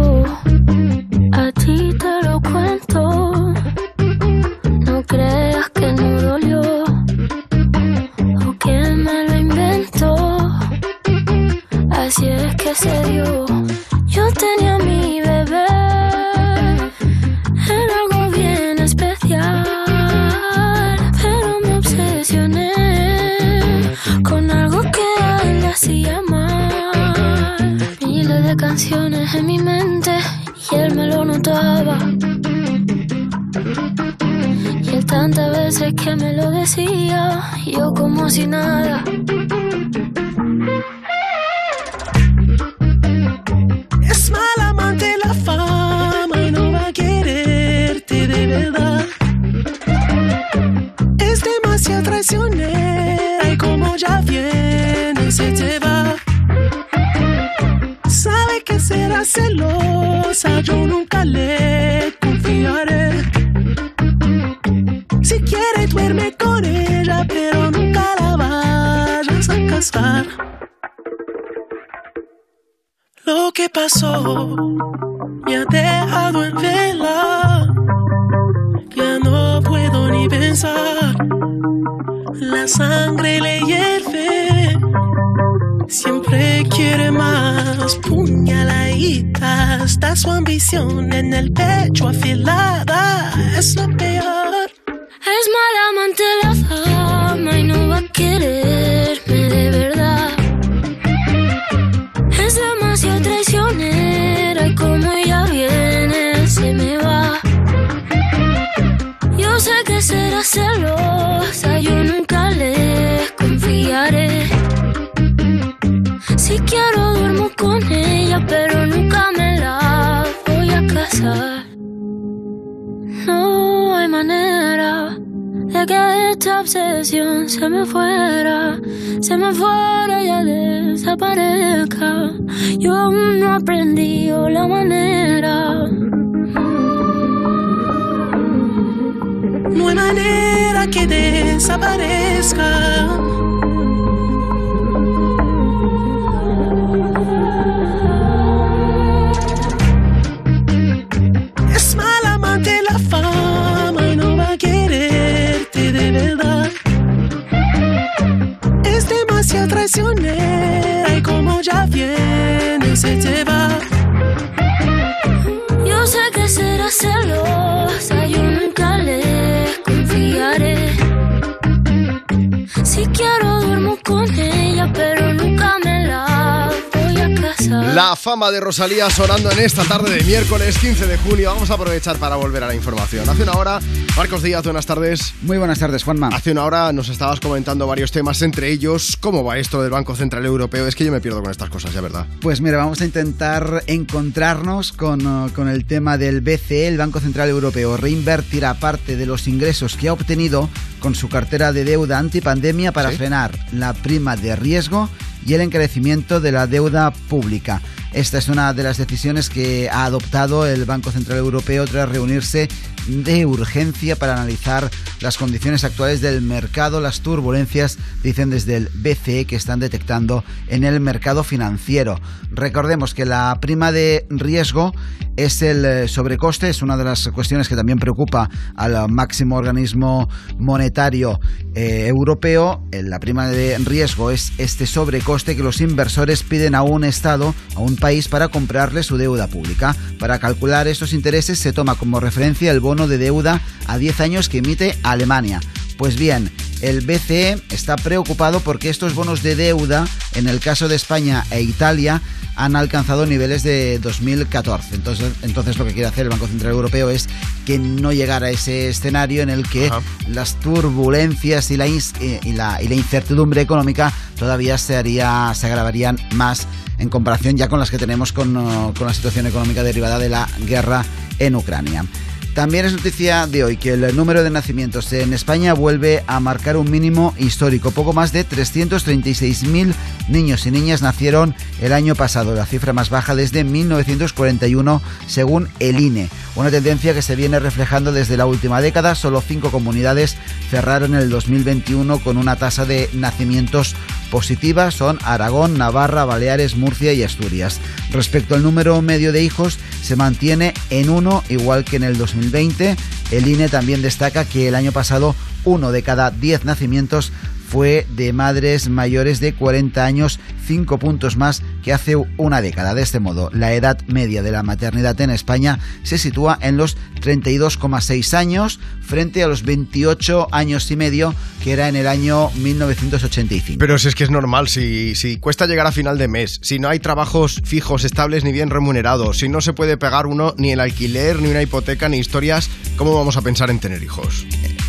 [178.51, 181.53] De Rosalía sonando en esta tarde de miércoles 15 de junio.
[181.53, 183.27] Vamos a aprovechar para volver a la información.
[183.29, 183.79] Hace una hora,
[184.17, 185.33] Marcos Díaz, buenas tardes.
[185.41, 186.29] Muy buenas tardes, Juanma.
[186.33, 190.15] Hace una hora nos estabas comentando varios temas, entre ellos cómo va esto del Banco
[190.15, 190.85] Central Europeo.
[190.85, 192.27] Es que yo me pierdo con estas cosas, ya verdad.
[192.41, 197.21] Pues mira, vamos a intentar encontrarnos con, uh, con el tema del BCE, el Banco
[197.21, 197.95] Central Europeo.
[197.95, 200.69] Reinvertirá parte de los ingresos que ha obtenido
[200.99, 203.17] con su cartera de deuda antipandemia para ¿Sí?
[203.17, 205.09] frenar la prima de riesgo
[205.45, 207.81] y el encarecimiento de la deuda pública.
[208.13, 212.67] Esta es una de las decisiones que ha adoptado el Banco Central Europeo tras reunirse
[213.07, 214.89] de urgencia para analizar
[215.21, 220.83] las condiciones actuales del mercado, las turbulencias, dicen desde el BCE, que están detectando en
[220.83, 222.19] el mercado financiero.
[222.51, 224.93] Recordemos que la prima de riesgo
[225.37, 230.29] es el eh, sobrecoste, es una de las cuestiones que también preocupa al máximo organismo
[230.57, 231.39] monetario
[231.73, 232.83] eh, europeo.
[232.91, 237.55] Eh, La prima de riesgo es este sobrecoste que los inversores piden a un Estado,
[237.75, 239.95] a un país, para comprarle su deuda pública.
[240.19, 244.59] Para calcular estos intereses se toma como referencia el de deuda a 10 años que
[244.59, 245.59] emite Alemania.
[245.97, 246.51] Pues bien,
[246.81, 251.61] el BCE está preocupado porque estos bonos de deuda, en el caso de España e
[251.61, 252.21] Italia,
[252.55, 254.95] han alcanzado niveles de 2014.
[254.95, 257.29] Entonces, entonces lo que quiere hacer el Banco Central Europeo es
[257.65, 259.91] que no llegara a ese escenario en el que
[260.27, 265.67] las turbulencias y la, eh, y la, y la incertidumbre económica todavía se, haría, se
[265.67, 270.19] agravarían más en comparación ya con las que tenemos con, con la situación económica derivada
[270.19, 271.05] de la guerra
[271.39, 272.05] en Ucrania.
[272.53, 276.75] También es noticia de hoy que el número de nacimientos en España vuelve a marcar
[276.75, 277.91] un mínimo histórico.
[277.91, 279.93] Poco más de 336.000
[280.27, 286.01] niños y niñas nacieron el año pasado, la cifra más baja desde 1941 según el
[286.01, 286.29] INE.
[286.55, 289.15] Una tendencia que se viene reflejando desde la última década.
[289.15, 290.35] Solo cinco comunidades
[290.69, 293.95] cerraron el 2021 con una tasa de nacimientos
[294.29, 294.91] positiva.
[294.91, 297.79] Son Aragón, Navarra, Baleares, Murcia y Asturias.
[298.11, 302.95] Respecto al número medio de hijos, se mantiene en uno, igual que en el 2020.
[303.31, 307.31] El INE también destaca que el año pasado uno de cada diez nacimientos
[307.71, 312.93] fue de madres mayores de 40 años, 5 puntos más que hace una década.
[312.93, 316.97] De este modo, la edad media de la maternidad en España se sitúa en los
[317.21, 321.33] 32,6 años frente a los 28 años y medio
[321.63, 323.79] que era en el año 1985.
[323.79, 326.77] Pero si es que es normal, si, si cuesta llegar a final de mes, si
[326.77, 330.73] no hay trabajos fijos, estables ni bien remunerados, si no se puede pegar uno ni
[330.73, 334.45] el alquiler, ni una hipoteca, ni historias, ¿cómo vamos a pensar en tener hijos?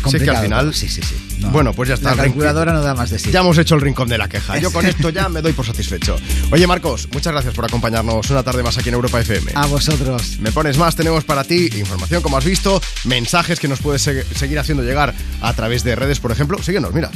[0.09, 0.73] Sí, que al final.
[0.73, 1.32] Sí, sí, sí.
[1.51, 2.15] Bueno, pues ya está.
[2.15, 3.31] La calculadora no da más de sí.
[3.31, 4.57] Ya hemos hecho el rincón de la queja.
[4.57, 6.15] Yo con esto ya me doy por satisfecho.
[6.51, 9.51] Oye, Marcos, muchas gracias por acompañarnos una tarde más aquí en Europa FM.
[9.55, 10.39] A vosotros.
[10.39, 14.59] Me pones más, tenemos para ti información, como has visto, mensajes que nos puedes seguir
[14.59, 16.61] haciendo llegar a través de redes, por ejemplo.
[16.61, 17.11] Síguenos, mira.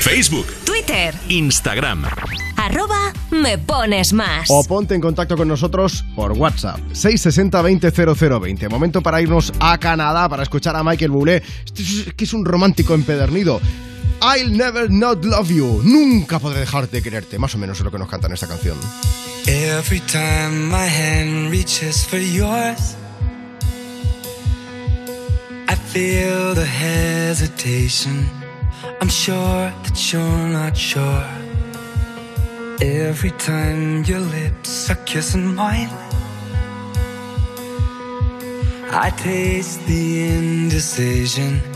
[0.00, 2.04] Facebook, Twitter, Instagram.
[2.56, 4.48] arroba me pones más.
[4.48, 6.78] O ponte en contacto con nosotros por WhatsApp.
[6.92, 8.68] 660 20 0020.
[8.68, 11.42] Momento para irnos a Canadá para escuchar a Michael Bublé.
[11.64, 13.35] Este es, que es un romántico empedernido.
[13.44, 15.82] I'll never not love you.
[15.84, 17.38] Nunca podré dejar de quererte.
[17.38, 18.78] Más o menos es lo que nos canta en esta canción.
[19.46, 22.96] Every time my hand reaches for yours,
[25.68, 28.28] I feel the hesitation.
[29.00, 31.24] I'm sure that you're not sure.
[32.80, 35.90] Every time your lips are kissing mine,
[38.90, 41.75] I taste the indecision.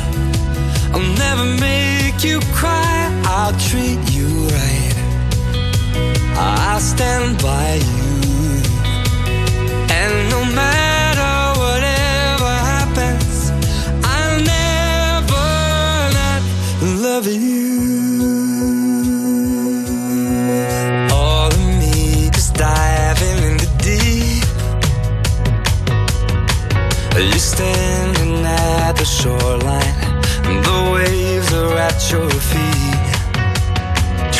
[0.93, 3.09] I'll never make you cry.
[3.25, 4.95] I'll treat you right.
[6.37, 8.11] I'll stand by you.
[9.99, 13.51] And no matter whatever happens,
[14.03, 15.47] I'll never
[16.19, 16.41] not
[17.05, 17.69] love you.
[21.11, 24.45] All of me diving in the deep.
[27.29, 29.80] You're standing at the shoreline,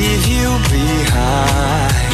[0.00, 2.12] leave you behind.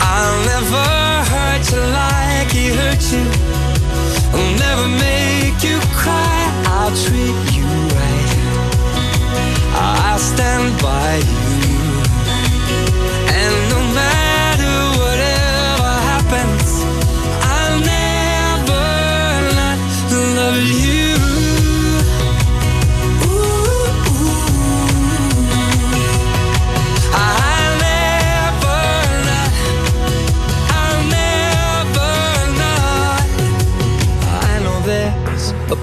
[0.00, 0.86] I'll never
[1.32, 3.26] hurt you like he hurt you.
[4.32, 6.40] I'll never make you cry.
[6.74, 8.30] I'll treat you right.
[9.74, 11.47] I'll stand by you.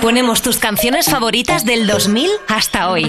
[0.00, 3.08] Ponemos tus canciones favoritas del 2000 hasta hoy.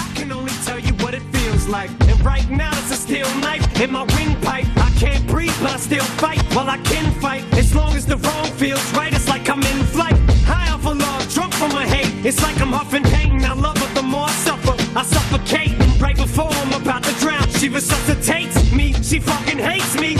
[1.73, 4.65] And right now it's a steel knife in my windpipe.
[4.75, 6.43] I can't breathe, but I still fight.
[6.53, 9.13] Well, I can fight as long as the wrong feels right.
[9.13, 12.25] It's like I'm in flight, high off of love, drunk from my hate.
[12.25, 13.45] It's like I'm huffing pain.
[13.45, 14.75] I love her the more I suffer.
[14.97, 17.47] I suffocate And right before I'm about to drown.
[17.51, 18.91] She resuscitates me.
[19.01, 20.17] She fucking hates me,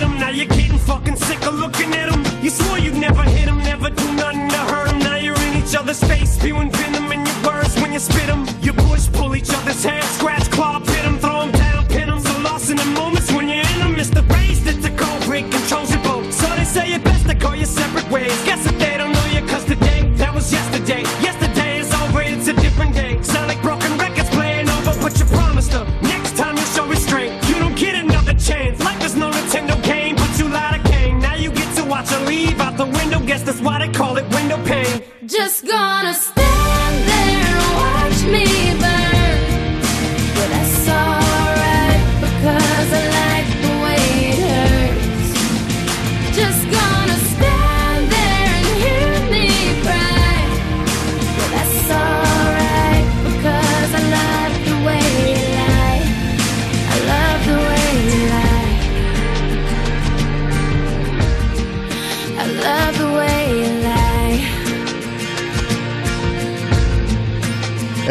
[0.00, 0.18] get.
[0.18, 2.22] Now you're getting fucking sick of looking at them.
[2.42, 4.96] You swore you'd never hit them, never do nothing to hurt.
[4.98, 8.46] Now you're in each other's face, spewing venom in your words when you spit them.
[8.60, 12.20] You push, pull each other's hair, scratch, claw, pit them, throw them down, pin them.
[12.20, 15.22] So lost in the moments when you're in them, it's the race that's the cold
[15.24, 16.32] break controls your boat.
[16.32, 18.43] So they say it best to call your separate ways.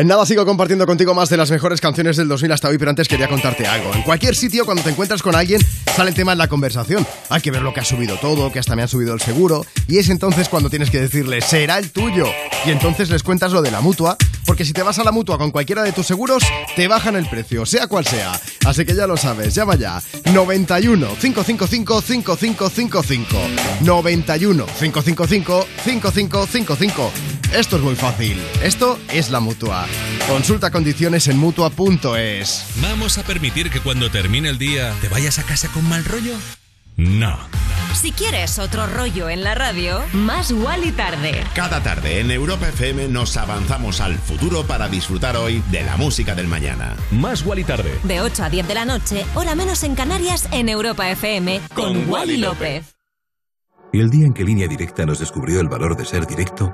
[0.03, 2.89] En nada sigo compartiendo contigo más de las mejores canciones del 2000 hasta hoy, pero
[2.89, 3.93] antes quería contarte algo.
[3.93, 5.61] En cualquier sitio, cuando te encuentras con alguien,
[5.95, 7.07] sale el tema en la conversación.
[7.29, 9.65] Hay que ver lo que ha subido todo, que hasta me han subido el seguro,
[9.87, 12.25] y es entonces cuando tienes que decirle, será el tuyo.
[12.65, 15.37] Y entonces les cuentas lo de la mutua, porque si te vas a la mutua
[15.37, 16.43] con cualquiera de tus seguros,
[16.75, 18.37] te bajan el precio, sea cual sea.
[18.65, 20.03] Así que ya lo sabes, llama ya.
[20.33, 23.37] 91 555 5555.
[23.79, 27.32] 91 555 5555.
[27.53, 28.41] Esto es muy fácil.
[28.63, 29.85] Esto es la mutua.
[30.27, 32.65] Consulta condiciones en mutua.es.
[32.81, 36.33] ¿Vamos a permitir que cuando termine el día te vayas a casa con mal rollo?
[36.97, 37.37] No.
[37.93, 41.43] Si quieres otro rollo en la radio, más y tarde.
[41.53, 46.33] Cada tarde en Europa FM nos avanzamos al futuro para disfrutar hoy de la música
[46.33, 46.95] del mañana.
[47.11, 47.99] Más y tarde.
[48.03, 52.09] De 8 a 10 de la noche, hora menos en Canarias, en Europa FM, con
[52.09, 52.95] Wally López.
[53.91, 56.73] Y el día en que Línea Directa nos descubrió el valor de ser directo,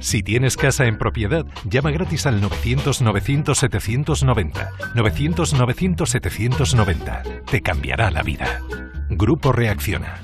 [0.00, 4.94] Si tienes casa en propiedad, llama gratis al 900-900-790.
[4.94, 7.44] 900-900-790.
[7.44, 8.62] Te cambiará la vida.
[9.10, 10.22] Grupo Reacciona.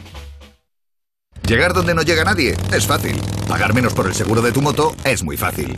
[1.47, 3.21] Llegar donde no llega nadie es fácil.
[3.47, 5.77] Pagar menos por el seguro de tu moto es muy fácil.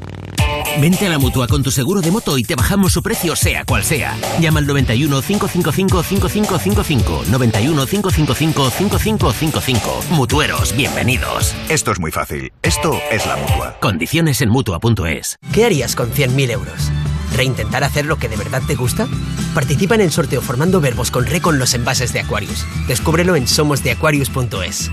[0.80, 3.64] Vente a la mutua con tu seguro de moto y te bajamos su precio, sea
[3.64, 4.16] cual sea.
[4.40, 7.24] Llama al 91 555 5555.
[7.30, 10.04] 91 555 5555.
[10.10, 11.52] Mutueros, bienvenidos.
[11.68, 12.52] Esto es muy fácil.
[12.62, 13.76] Esto es la mutua.
[13.80, 15.36] Condiciones en mutua.es.
[15.52, 16.92] ¿Qué harías con 100.000 euros?
[17.34, 19.08] ¿Reintentar hacer lo que de verdad te gusta?
[19.52, 22.64] Participa en el sorteo formando verbos con re con los envases de Aquarius.
[22.86, 24.92] Descúbrelo en somosdeaquarius.es.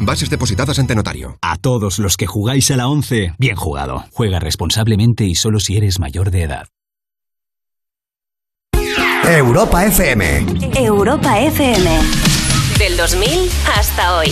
[0.00, 1.38] Bases depositadas ante notario.
[1.42, 4.04] A todos los que jugáis a la 11, bien jugado.
[4.12, 6.68] Juega responsablemente y solo si eres mayor de edad.
[9.24, 10.46] Europa FM.
[10.74, 12.00] Europa FM.
[12.78, 13.28] Del 2000
[13.76, 14.28] hasta hoy.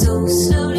[0.00, 0.77] So slowly,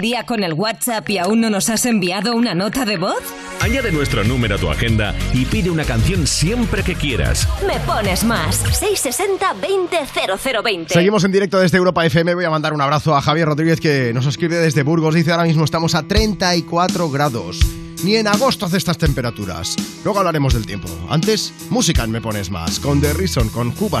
[0.00, 2.96] ¿Todo el día con el WhatsApp y aún no nos has enviado una nota de
[2.96, 3.22] voz?
[3.60, 7.46] Añade nuestro número a tu agenda y pide una canción siempre que quieras.
[7.66, 8.56] Me pones más.
[8.56, 9.98] 660 20
[10.62, 10.94] 0020.
[10.94, 12.34] Seguimos en directo desde Europa FM.
[12.34, 15.14] Voy a mandar un abrazo a Javier Rodríguez que nos escribe desde Burgos.
[15.14, 17.60] Dice ahora mismo estamos a 34 grados.
[18.02, 19.76] Ni en agosto hace estas temperaturas.
[20.02, 20.88] Luego hablaremos del tiempo.
[21.10, 24.00] Antes, música en Me Pones Más, con The Reason, con Cuba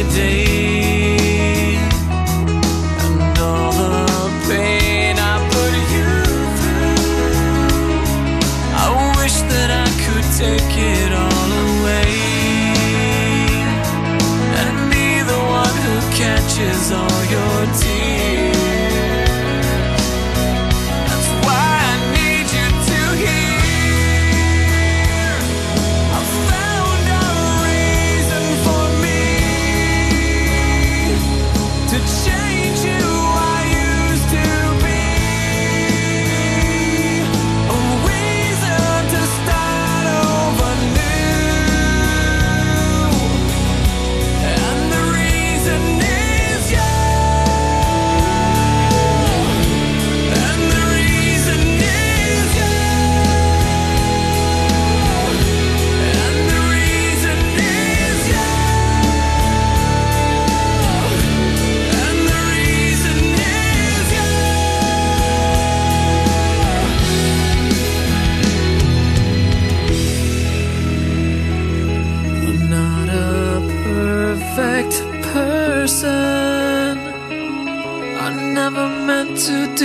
[0.00, 0.49] every day.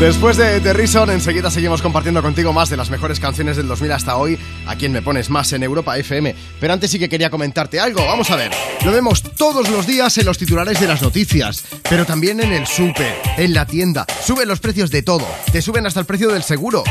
[0.00, 3.92] Después de The Reason, enseguida seguimos compartiendo contigo más de las mejores canciones del 2000
[3.92, 6.34] hasta hoy, a quien me pones más en Europa FM.
[6.60, 8.50] Pero antes sí que quería comentarte algo, vamos a ver.
[8.84, 12.66] Lo vemos todos los días en los titulares de las noticias, pero también en el
[12.66, 14.04] súper, en la tienda.
[14.22, 16.84] Suben los precios de todo, te suben hasta el precio del seguro.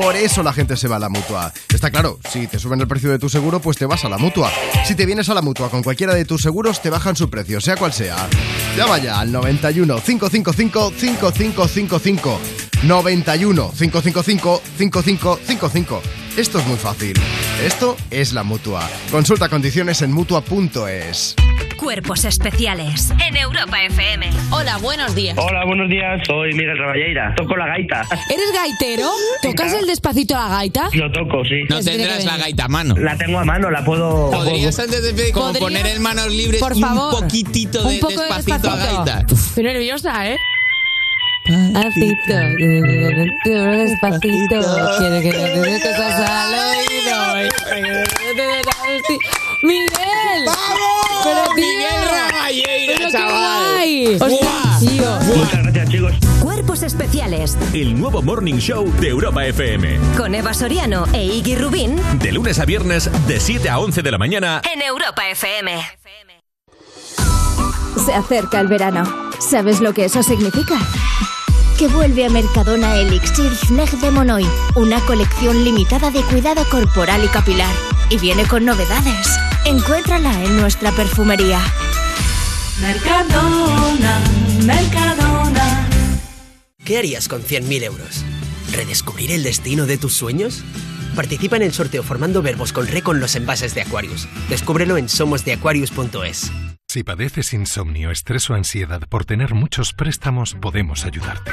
[0.00, 1.52] Por eso la gente se va a la mutua.
[1.74, 4.16] Está claro, si te suben el precio de tu seguro, pues te vas a la
[4.16, 4.48] mutua.
[4.86, 7.60] Si te vienes a la mutua con cualquiera de tus seguros, te bajan su precio,
[7.60, 8.28] sea cual sea.
[8.76, 12.40] Llama ya al 91 555 5555.
[12.84, 16.02] 91 555 5555.
[16.36, 17.14] Esto es muy fácil.
[17.66, 18.88] Esto es la mutua.
[19.10, 21.34] Consulta condiciones en mutua.es.
[21.88, 24.28] Cuerpos especiales en Europa FM.
[24.50, 25.34] Hola, buenos días.
[25.38, 26.20] Hola, buenos días.
[26.26, 27.34] Soy Miguel Raballeira.
[27.34, 28.02] Toco la gaita.
[28.28, 29.10] ¿Eres gaitero?
[29.40, 30.90] ¿Tocas el despacito la gaita?
[30.92, 31.62] Lo toco, sí.
[31.70, 32.94] No tendrás la gaita a mano.
[32.94, 34.30] La tengo a mano, la puedo.
[34.30, 35.62] Podrías antes de pedir como ¿Podrías?
[35.62, 37.14] poner en manos libres Por favor.
[37.14, 39.24] un poquitito de Un poco de despacito a gaita.
[39.32, 40.36] Estoy nerviosa, ¿eh?
[41.46, 42.36] Despacito,
[43.46, 44.60] despacito,
[44.98, 47.48] quiere que te dé cosas al oído.
[49.62, 50.44] ¡Miguel!
[50.46, 51.24] ¡Vamos!
[51.24, 54.18] Pero, Miguel qué chaval.
[55.26, 56.12] Muchas gracias, chicos.
[56.40, 59.98] Cuerpos especiales El nuevo Morning Show de Europa FM.
[60.16, 64.10] con Eva Soriano e Iggy Rubín De lunes a viernes, de 7 a 11 de
[64.10, 64.62] la mañana.
[64.72, 65.72] en Europa FM.
[68.04, 69.02] Se acerca el verano.
[69.40, 70.76] ¿Sabes lo que eso significa?
[71.78, 74.46] Que vuelve a Mercadona Elixir Sneg de Monoy,
[74.76, 77.72] una colección limitada de cuidado corporal y capilar.
[78.10, 79.38] Y viene con novedades.
[79.66, 81.60] Encuéntrala en nuestra perfumería.
[82.80, 84.20] Mercadona,
[84.64, 85.88] Mercadona.
[86.84, 88.24] ¿Qué harías con 100.000 euros?
[88.72, 90.64] ¿Redescubrir el destino de tus sueños?
[91.14, 94.28] Participa en el sorteo formando verbos con re con los envases de Aquarius.
[94.48, 96.50] Descúbrelo en somosdeaquarius.es.
[96.86, 101.52] Si padeces insomnio, estrés o ansiedad por tener muchos préstamos, podemos ayudarte.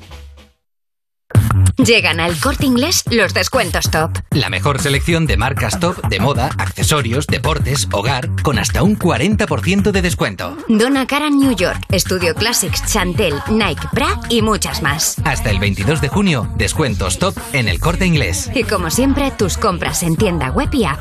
[1.77, 4.11] Llegan al corte inglés los descuentos top.
[4.31, 9.91] La mejor selección de marcas top de moda, accesorios, deportes, hogar, con hasta un 40%
[9.91, 10.57] de descuento.
[10.67, 15.15] Donna Karan New York, Studio Classics, Chantel, Nike, Bra y muchas más.
[15.23, 18.49] Hasta el 22 de junio, descuentos top en el corte inglés.
[18.53, 20.99] Y como siempre, tus compras en tienda web y app.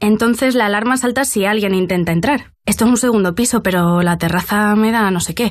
[0.00, 2.52] Entonces la alarma salta si alguien intenta entrar.
[2.66, 5.50] Esto es un segundo piso, pero la terraza me da no sé qué.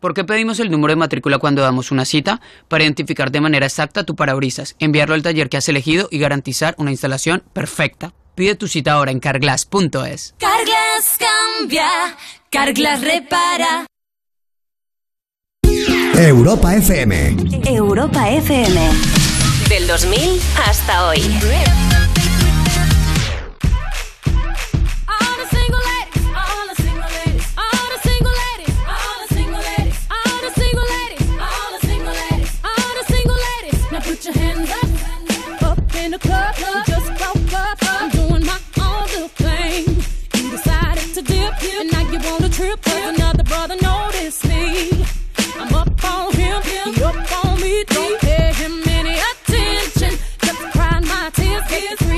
[0.00, 2.40] ¿Por qué pedimos el número de matrícula cuando damos una cita?
[2.68, 6.74] Para identificar de manera exacta tu parabrisas, enviarlo al taller que has elegido y garantizar
[6.78, 8.12] una instalación perfecta.
[8.34, 10.34] Pide tu cita ahora en carglass.es.
[10.38, 11.88] Carglass cambia,
[12.50, 13.86] Carglass repara.
[16.14, 17.36] Europa FM.
[17.66, 18.90] Europa FM.
[19.68, 21.20] Del 2000 hasta hoy.
[36.08, 36.54] In the club.
[36.58, 37.78] You just broke up.
[37.82, 39.84] I'm doing my own little thing.
[40.36, 42.80] You decided to dip, and now you want to trip.
[42.82, 44.64] 'cause another brother noticed me.
[45.60, 47.74] I'm up on him, he up on me.
[47.96, 50.12] Don't pay him any attention.
[50.44, 52.17] Just crying my tears, get three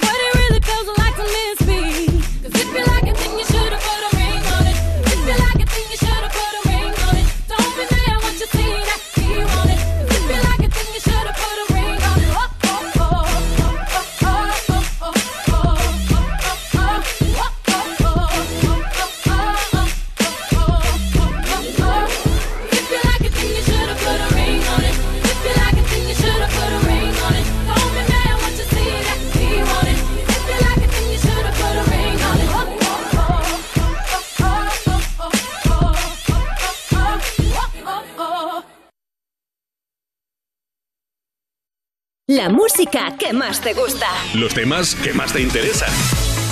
[42.31, 44.07] La música que más te gusta.
[44.35, 45.89] Los temas que más te interesan.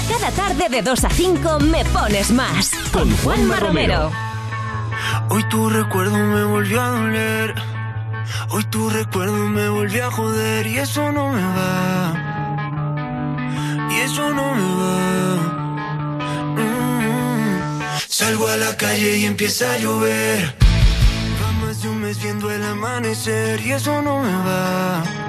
[0.09, 2.71] Cada tarde de 2 a 5 me pones más.
[2.91, 4.11] Con Juanma Romero.
[5.29, 7.55] Hoy tu recuerdo me volvió a doler.
[8.49, 10.67] Hoy tu recuerdo me volvió a joder.
[10.67, 12.13] Y eso no me va.
[13.89, 15.35] Y eso no me va.
[16.57, 17.71] Mm.
[18.09, 20.57] Salgo a la calle y empieza a llover.
[21.41, 23.61] Va más de un mes viendo el amanecer.
[23.61, 25.28] Y eso no me va.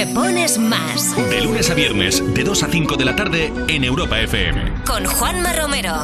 [0.00, 1.14] Me Pones Más.
[1.28, 4.84] De lunes a viernes, de 2 a 5 de la tarde en Europa FM.
[4.86, 5.94] Con Juanma Romero.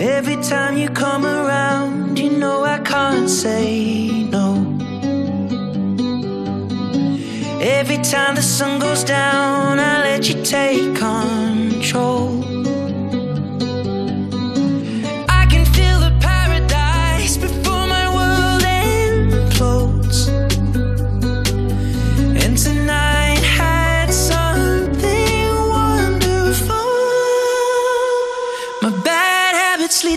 [0.00, 4.56] Every time you come around, you know I can't say no.
[7.60, 12.51] Every time the sun goes down, I let you take control.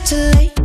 [0.05, 0.64] too late.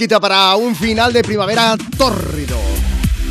[0.00, 2.56] Fresquita para un final de primavera tórrido.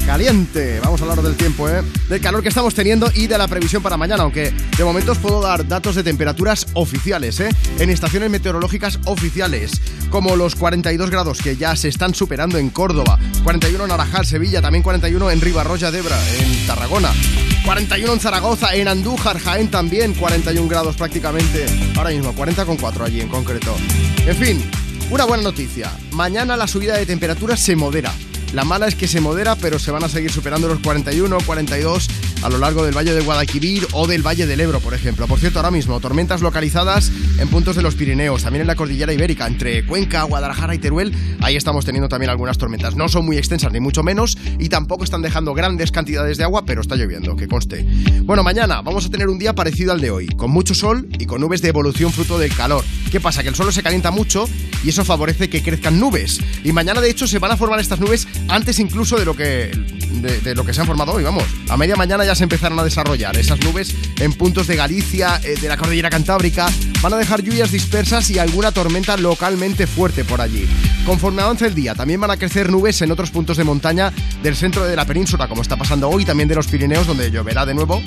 [0.06, 0.80] Caliente.
[0.84, 1.82] Vamos a hablar del tiempo, ¿eh?
[2.08, 5.18] Del calor que estamos teniendo y de la previsión para mañana, aunque de momento os
[5.18, 7.50] puedo dar datos de temperaturas oficiales, ¿eh?
[7.80, 9.82] En estaciones meteorológicas oficiales,
[10.12, 14.62] como los 42 grados que ya se están superando en Córdoba, 41 en Arajal, Sevilla,
[14.62, 17.12] también 41 en Ribarroya de Ebra, en Tarragona,
[17.66, 21.66] 41 en Zaragoza, en Andújar, Jaén también, 41 grados prácticamente,
[21.96, 23.76] ahora mismo, 40,4 allí en concreto.
[24.26, 24.64] En fin,
[25.10, 25.92] una buena noticia.
[26.12, 28.14] Mañana la subida de temperaturas se modera.
[28.54, 32.08] La mala es que se modera, pero se van a seguir superando los 41, 42
[32.42, 35.28] a lo largo del Valle de Guadalquivir o del Valle del Ebro, por ejemplo.
[35.28, 39.14] Por cierto, ahora mismo, tormentas localizadas en puntos de los Pirineos, también en la cordillera
[39.14, 41.14] ibérica, entre Cuenca, Guadalajara y Teruel.
[41.42, 42.96] Ahí estamos teniendo también algunas tormentas.
[42.96, 46.66] No son muy extensas, ni mucho menos, y tampoco están dejando grandes cantidades de agua,
[46.66, 47.86] pero está lloviendo, que conste.
[48.24, 51.26] Bueno, mañana vamos a tener un día parecido al de hoy, con mucho sol y
[51.26, 52.84] con nubes de evolución fruto del calor.
[53.12, 53.44] ¿Qué pasa?
[53.44, 54.48] Que el suelo se calienta mucho
[54.84, 56.40] y eso favorece que crezcan nubes.
[56.64, 59.72] Y mañana, de hecho, se van a formar estas nubes antes incluso de lo que
[60.10, 61.44] de, lo que se han formado hoy, vamos.
[61.70, 65.56] A media mañana ya se empezaron a desarrollar esas nubes en puntos de Galicia, eh,
[65.60, 66.68] de la cordillera cantábrica
[67.02, 70.68] van a dejar lluvias dispersas y alguna tormenta localmente fuerte por allí.
[71.06, 74.12] Conforme avance el día, también van a crecer nubes en otros puntos de montaña
[74.44, 77.66] del centro de la península, como está pasando hoy, también de los Pirineos, donde lloverá
[77.66, 78.02] de nuevo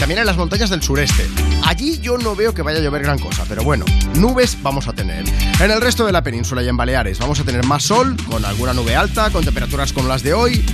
[0.00, 1.28] también en las montañas del sureste.
[1.62, 4.94] Allí yo no veo que vaya a llover gran cosa, pero bueno, nubes vamos a
[4.94, 5.24] tener.
[5.60, 8.42] En el resto de la península y en Baleares vamos a tener más sol, con
[8.46, 10.64] alguna nube alta, con temperaturas como las de hoy,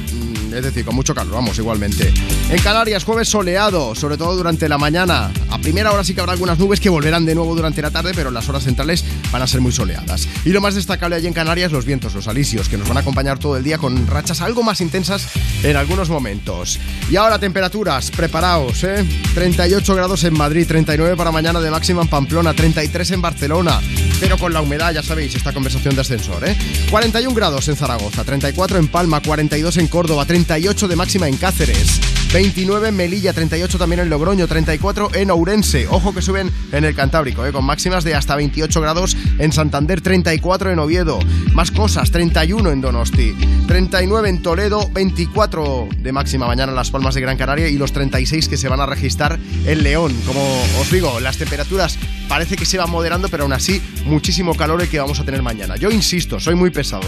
[0.53, 2.13] es decir, con mucho calor, vamos, igualmente.
[2.51, 5.31] En Canarias, jueves soleado, sobre todo durante la mañana.
[5.51, 8.13] A primera hora sí que habrá algunas nubes que volverán de nuevo durante la tarde,
[8.15, 10.29] pero las horas centrales van a ser muy soleadas.
[10.45, 13.01] Y lo más destacable allí en Canarias, los vientos, los alisios, que nos van a
[13.01, 15.29] acompañar todo el día con rachas algo más intensas
[15.63, 16.79] en algunos momentos.
[17.11, 19.05] Y ahora temperaturas, preparaos, ¿eh?
[19.35, 23.81] 38 grados en Madrid, 39 para mañana de máxima en Pamplona, 33 en Barcelona,
[24.21, 26.57] pero con la humedad, ya sabéis, esta conversación de ascensor, ¿eh?
[26.91, 31.99] 41 grados en Zaragoza, 34 en Palma, 42 en Córdoba, 38 de máxima en Cáceres.
[32.35, 35.87] 29 en Melilla, 38 también en Logroño, 34 en Ourense.
[35.89, 37.53] Ojo que suben en el Cantábrico, ¿eh?
[37.53, 41.21] con máximas de hasta 28 grados en Santander, 34 en Oviedo.
[41.55, 43.35] Más cosas, 31 en Donosti,
[43.67, 47.93] 39 en Toledo, 24 de máxima mañana en Las Palmas de Gran Canaria y los
[47.93, 50.15] 36 que se van a registrar en León.
[50.27, 50.43] Como
[50.79, 51.97] os digo, las temperaturas
[52.29, 55.41] parece que se van moderando, pero aún así muchísimo calor el que vamos a tener
[55.41, 55.77] mañana.
[55.77, 57.07] Yo insisto, soy muy pesado,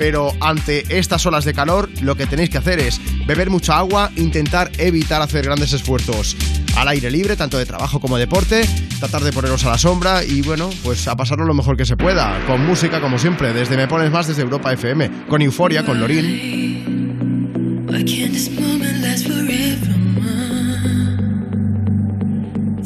[0.00, 4.10] pero ante estas olas de calor lo que tenéis que hacer es beber mucha agua,
[4.16, 6.38] intentar evitar hacer grandes esfuerzos
[6.74, 8.66] al aire libre, tanto de trabajo como deporte,
[8.98, 11.98] tratar de poneros a la sombra y bueno, pues a pasarlo lo mejor que se
[11.98, 15.98] pueda, con música como siempre, desde Me Pones Más, desde Europa FM, con Euforia, con
[15.98, 16.24] forever?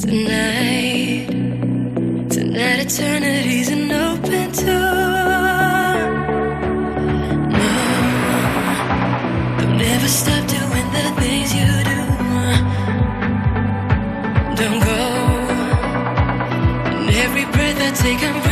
[0.01, 1.29] Tonight,
[2.29, 4.84] tonight eternity's an open door.
[18.05, 18.44] Take, I'm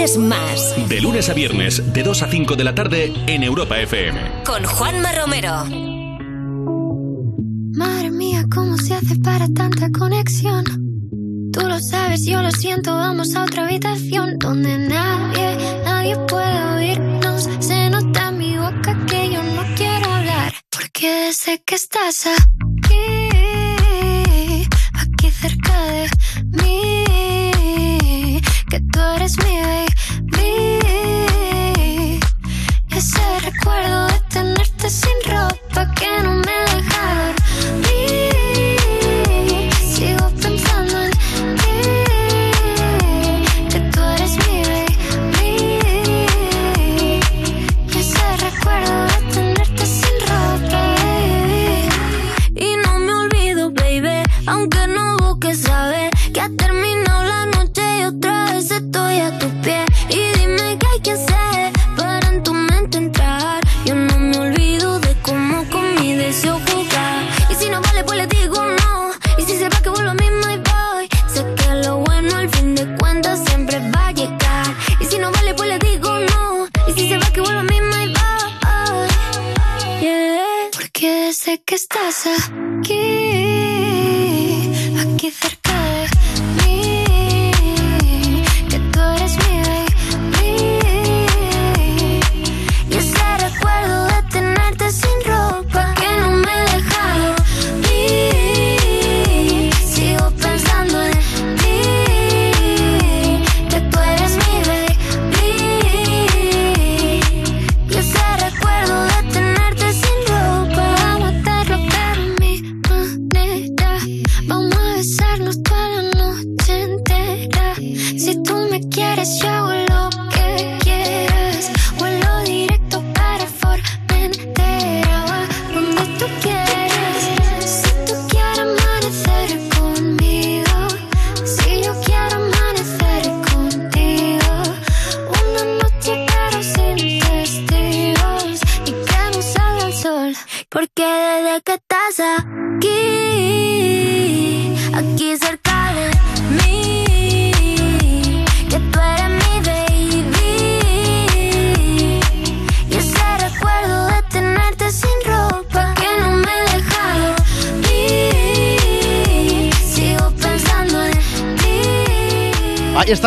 [0.00, 0.88] Pones más.
[0.88, 4.44] De lunes a viernes, de 2 a 5 de la tarde en Europa FM.
[4.46, 5.52] Con Juanma Romero.
[7.76, 10.64] Madre mía, ¿cómo se hace para tanta conexión?
[11.52, 14.78] Tú lo sabes, yo lo siento, vamos a otra habitación donde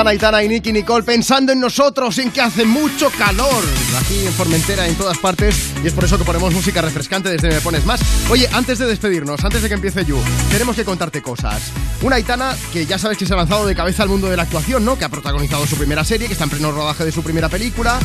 [0.03, 3.64] están Aitana y Nicky Nicole pensando en nosotros, en que hace mucho calor.
[4.01, 5.72] Aquí en Formentera, en todas partes.
[5.82, 8.01] Y es por eso que ponemos música refrescante desde Me Pones Más.
[8.30, 10.17] Oye, antes de despedirnos, antes de que empiece You,
[10.51, 11.72] tenemos que contarte cosas.
[12.01, 14.43] Una Aitana que ya sabes que se ha lanzado de cabeza al mundo de la
[14.43, 14.98] actuación, ¿no?
[14.98, 17.98] Que ha protagonizado su primera serie, que está en pleno rodaje de su primera película.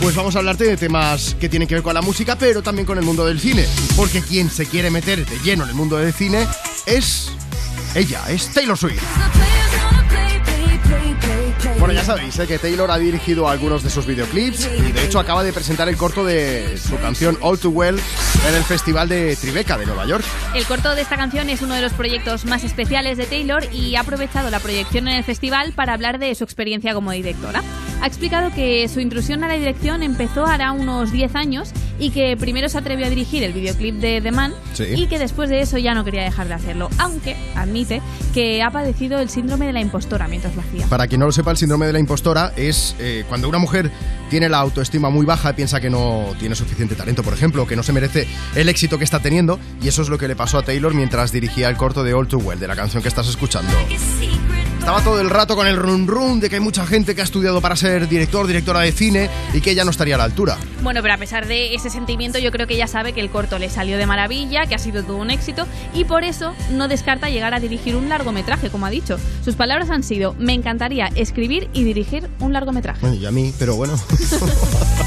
[0.00, 2.86] Pues vamos a hablarte de temas que tienen que ver con la música, pero también
[2.86, 3.64] con el mundo del cine.
[3.94, 6.48] Porque quien se quiere meter de lleno en el mundo del cine
[6.86, 7.30] es
[7.94, 9.02] ella, es Taylor Swift.
[11.84, 12.46] Bueno, ya sabéis ¿eh?
[12.46, 15.98] que Taylor ha dirigido algunos de sus videoclips y de hecho acaba de presentar el
[15.98, 18.00] corto de su canción All Too Well
[18.48, 20.24] en el Festival de Tribeca de Nueva York.
[20.54, 23.96] El corto de esta canción es uno de los proyectos más especiales de Taylor y
[23.96, 27.62] ha aprovechado la proyección en el festival para hablar de su experiencia como directora.
[28.00, 32.34] Ha explicado que su intrusión a la dirección empezó hará unos 10 años y que
[32.38, 34.84] primero se atrevió a dirigir el videoclip de The Man Sí.
[34.96, 38.00] y que después de eso ya no quería dejar de hacerlo, aunque admite
[38.34, 40.88] que ha padecido el síndrome de la impostora mientras lo hacía.
[40.88, 43.92] Para quien no lo sepa, el síndrome de la impostora es eh, cuando una mujer
[44.28, 47.76] tiene la autoestima muy baja y piensa que no tiene suficiente talento, por ejemplo, que
[47.76, 50.58] no se merece el éxito que está teniendo, y eso es lo que le pasó
[50.58, 53.28] a Taylor mientras dirigía el corto de All Too Well, de la canción que estás
[53.28, 53.72] escuchando.
[54.80, 57.24] Estaba todo el rato con el run run de que hay mucha gente que ha
[57.24, 60.58] estudiado para ser director, directora de cine y que ella no estaría a la altura.
[60.84, 63.58] Bueno, pero a pesar de ese sentimiento, yo creo que ella sabe que el corto
[63.58, 67.30] le salió de maravilla, que ha sido todo un éxito y por eso no descarta
[67.30, 69.16] llegar a dirigir un largometraje, como ha dicho.
[69.42, 73.00] Sus palabras han sido: Me encantaría escribir y dirigir un largometraje.
[73.00, 73.94] Bueno, y a mí, pero bueno.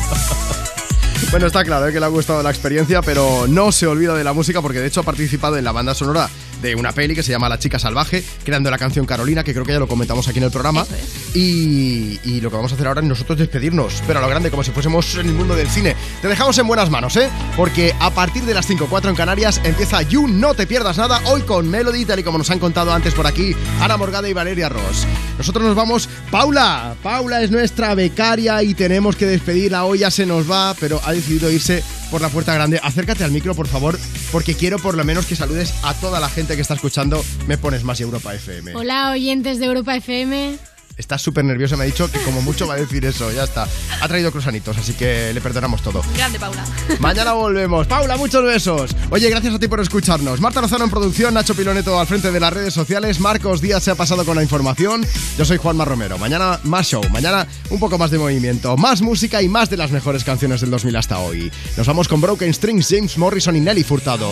[1.31, 1.93] Bueno, está claro ¿eh?
[1.93, 4.87] que le ha gustado la experiencia, pero no se olvida de la música porque de
[4.87, 6.29] hecho ha participado en la banda sonora
[6.61, 9.65] de una peli que se llama La chica salvaje, creando la canción Carolina, que creo
[9.65, 10.85] que ya lo comentamos aquí en el programa.
[11.33, 14.49] Y, y lo que vamos a hacer ahora es nosotros despedirnos, pero a lo grande,
[14.49, 15.95] como si fuésemos en el mundo del cine.
[16.21, 17.29] Te dejamos en buenas manos, ¿eh?
[17.55, 21.41] Porque a partir de las 5.4 en Canarias empieza You, no te pierdas nada, hoy
[21.41, 24.69] con Melody, tal y como nos han contado antes por aquí, Ana Morgada y Valeria
[24.69, 25.05] Ross.
[25.37, 30.25] Nosotros nos vamos, Paula, Paula es nuestra becaria y tenemos que despedirla, hoy ya se
[30.25, 32.80] nos va, pero ha decidido irse por la puerta grande.
[32.84, 33.98] Acércate al micro, por favor,
[34.32, 37.58] porque quiero por lo menos que saludes a toda la gente que está escuchando Me
[37.58, 38.76] Pones Más Europa FM.
[38.76, 40.58] Hola, oyentes de Europa FM.
[40.98, 43.67] Está súper nerviosa, me ha dicho que como mucho va a decir eso, ya está.
[44.01, 46.01] Ha traído cruzanitos, así que le perdonamos todo.
[46.16, 46.66] Grande, Paula.
[47.00, 47.85] Mañana volvemos.
[47.85, 48.95] Paula, muchos besos.
[49.11, 50.42] Oye, gracias a ti por escucharnos.
[50.42, 53.92] Marta Lozano en producción, Nacho Piloneto al frente de las redes sociales, Marcos Díaz se
[53.92, 55.06] ha pasado con la información.
[55.38, 56.17] Yo soy Juanma Romero.
[56.17, 59.92] Mañana más show, mañana un poco más de movimiento, más música y más de las
[59.92, 61.51] mejores canciones del 2000 hasta hoy.
[61.77, 64.32] Nos vamos con Broken Strings, James Morrison y Nelly Furtado.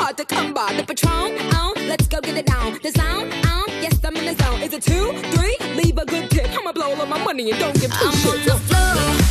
[0.00, 0.72] hard to come by.
[0.74, 2.78] The Patron, on, let's go get it down.
[2.82, 4.60] The sound, on, yes I'm in the zone.
[4.62, 5.56] Is it two, three?
[5.74, 6.48] Leave a good tip.
[6.58, 8.44] I'ma blow all of my money and don't give two I'm on shits.
[8.44, 9.29] the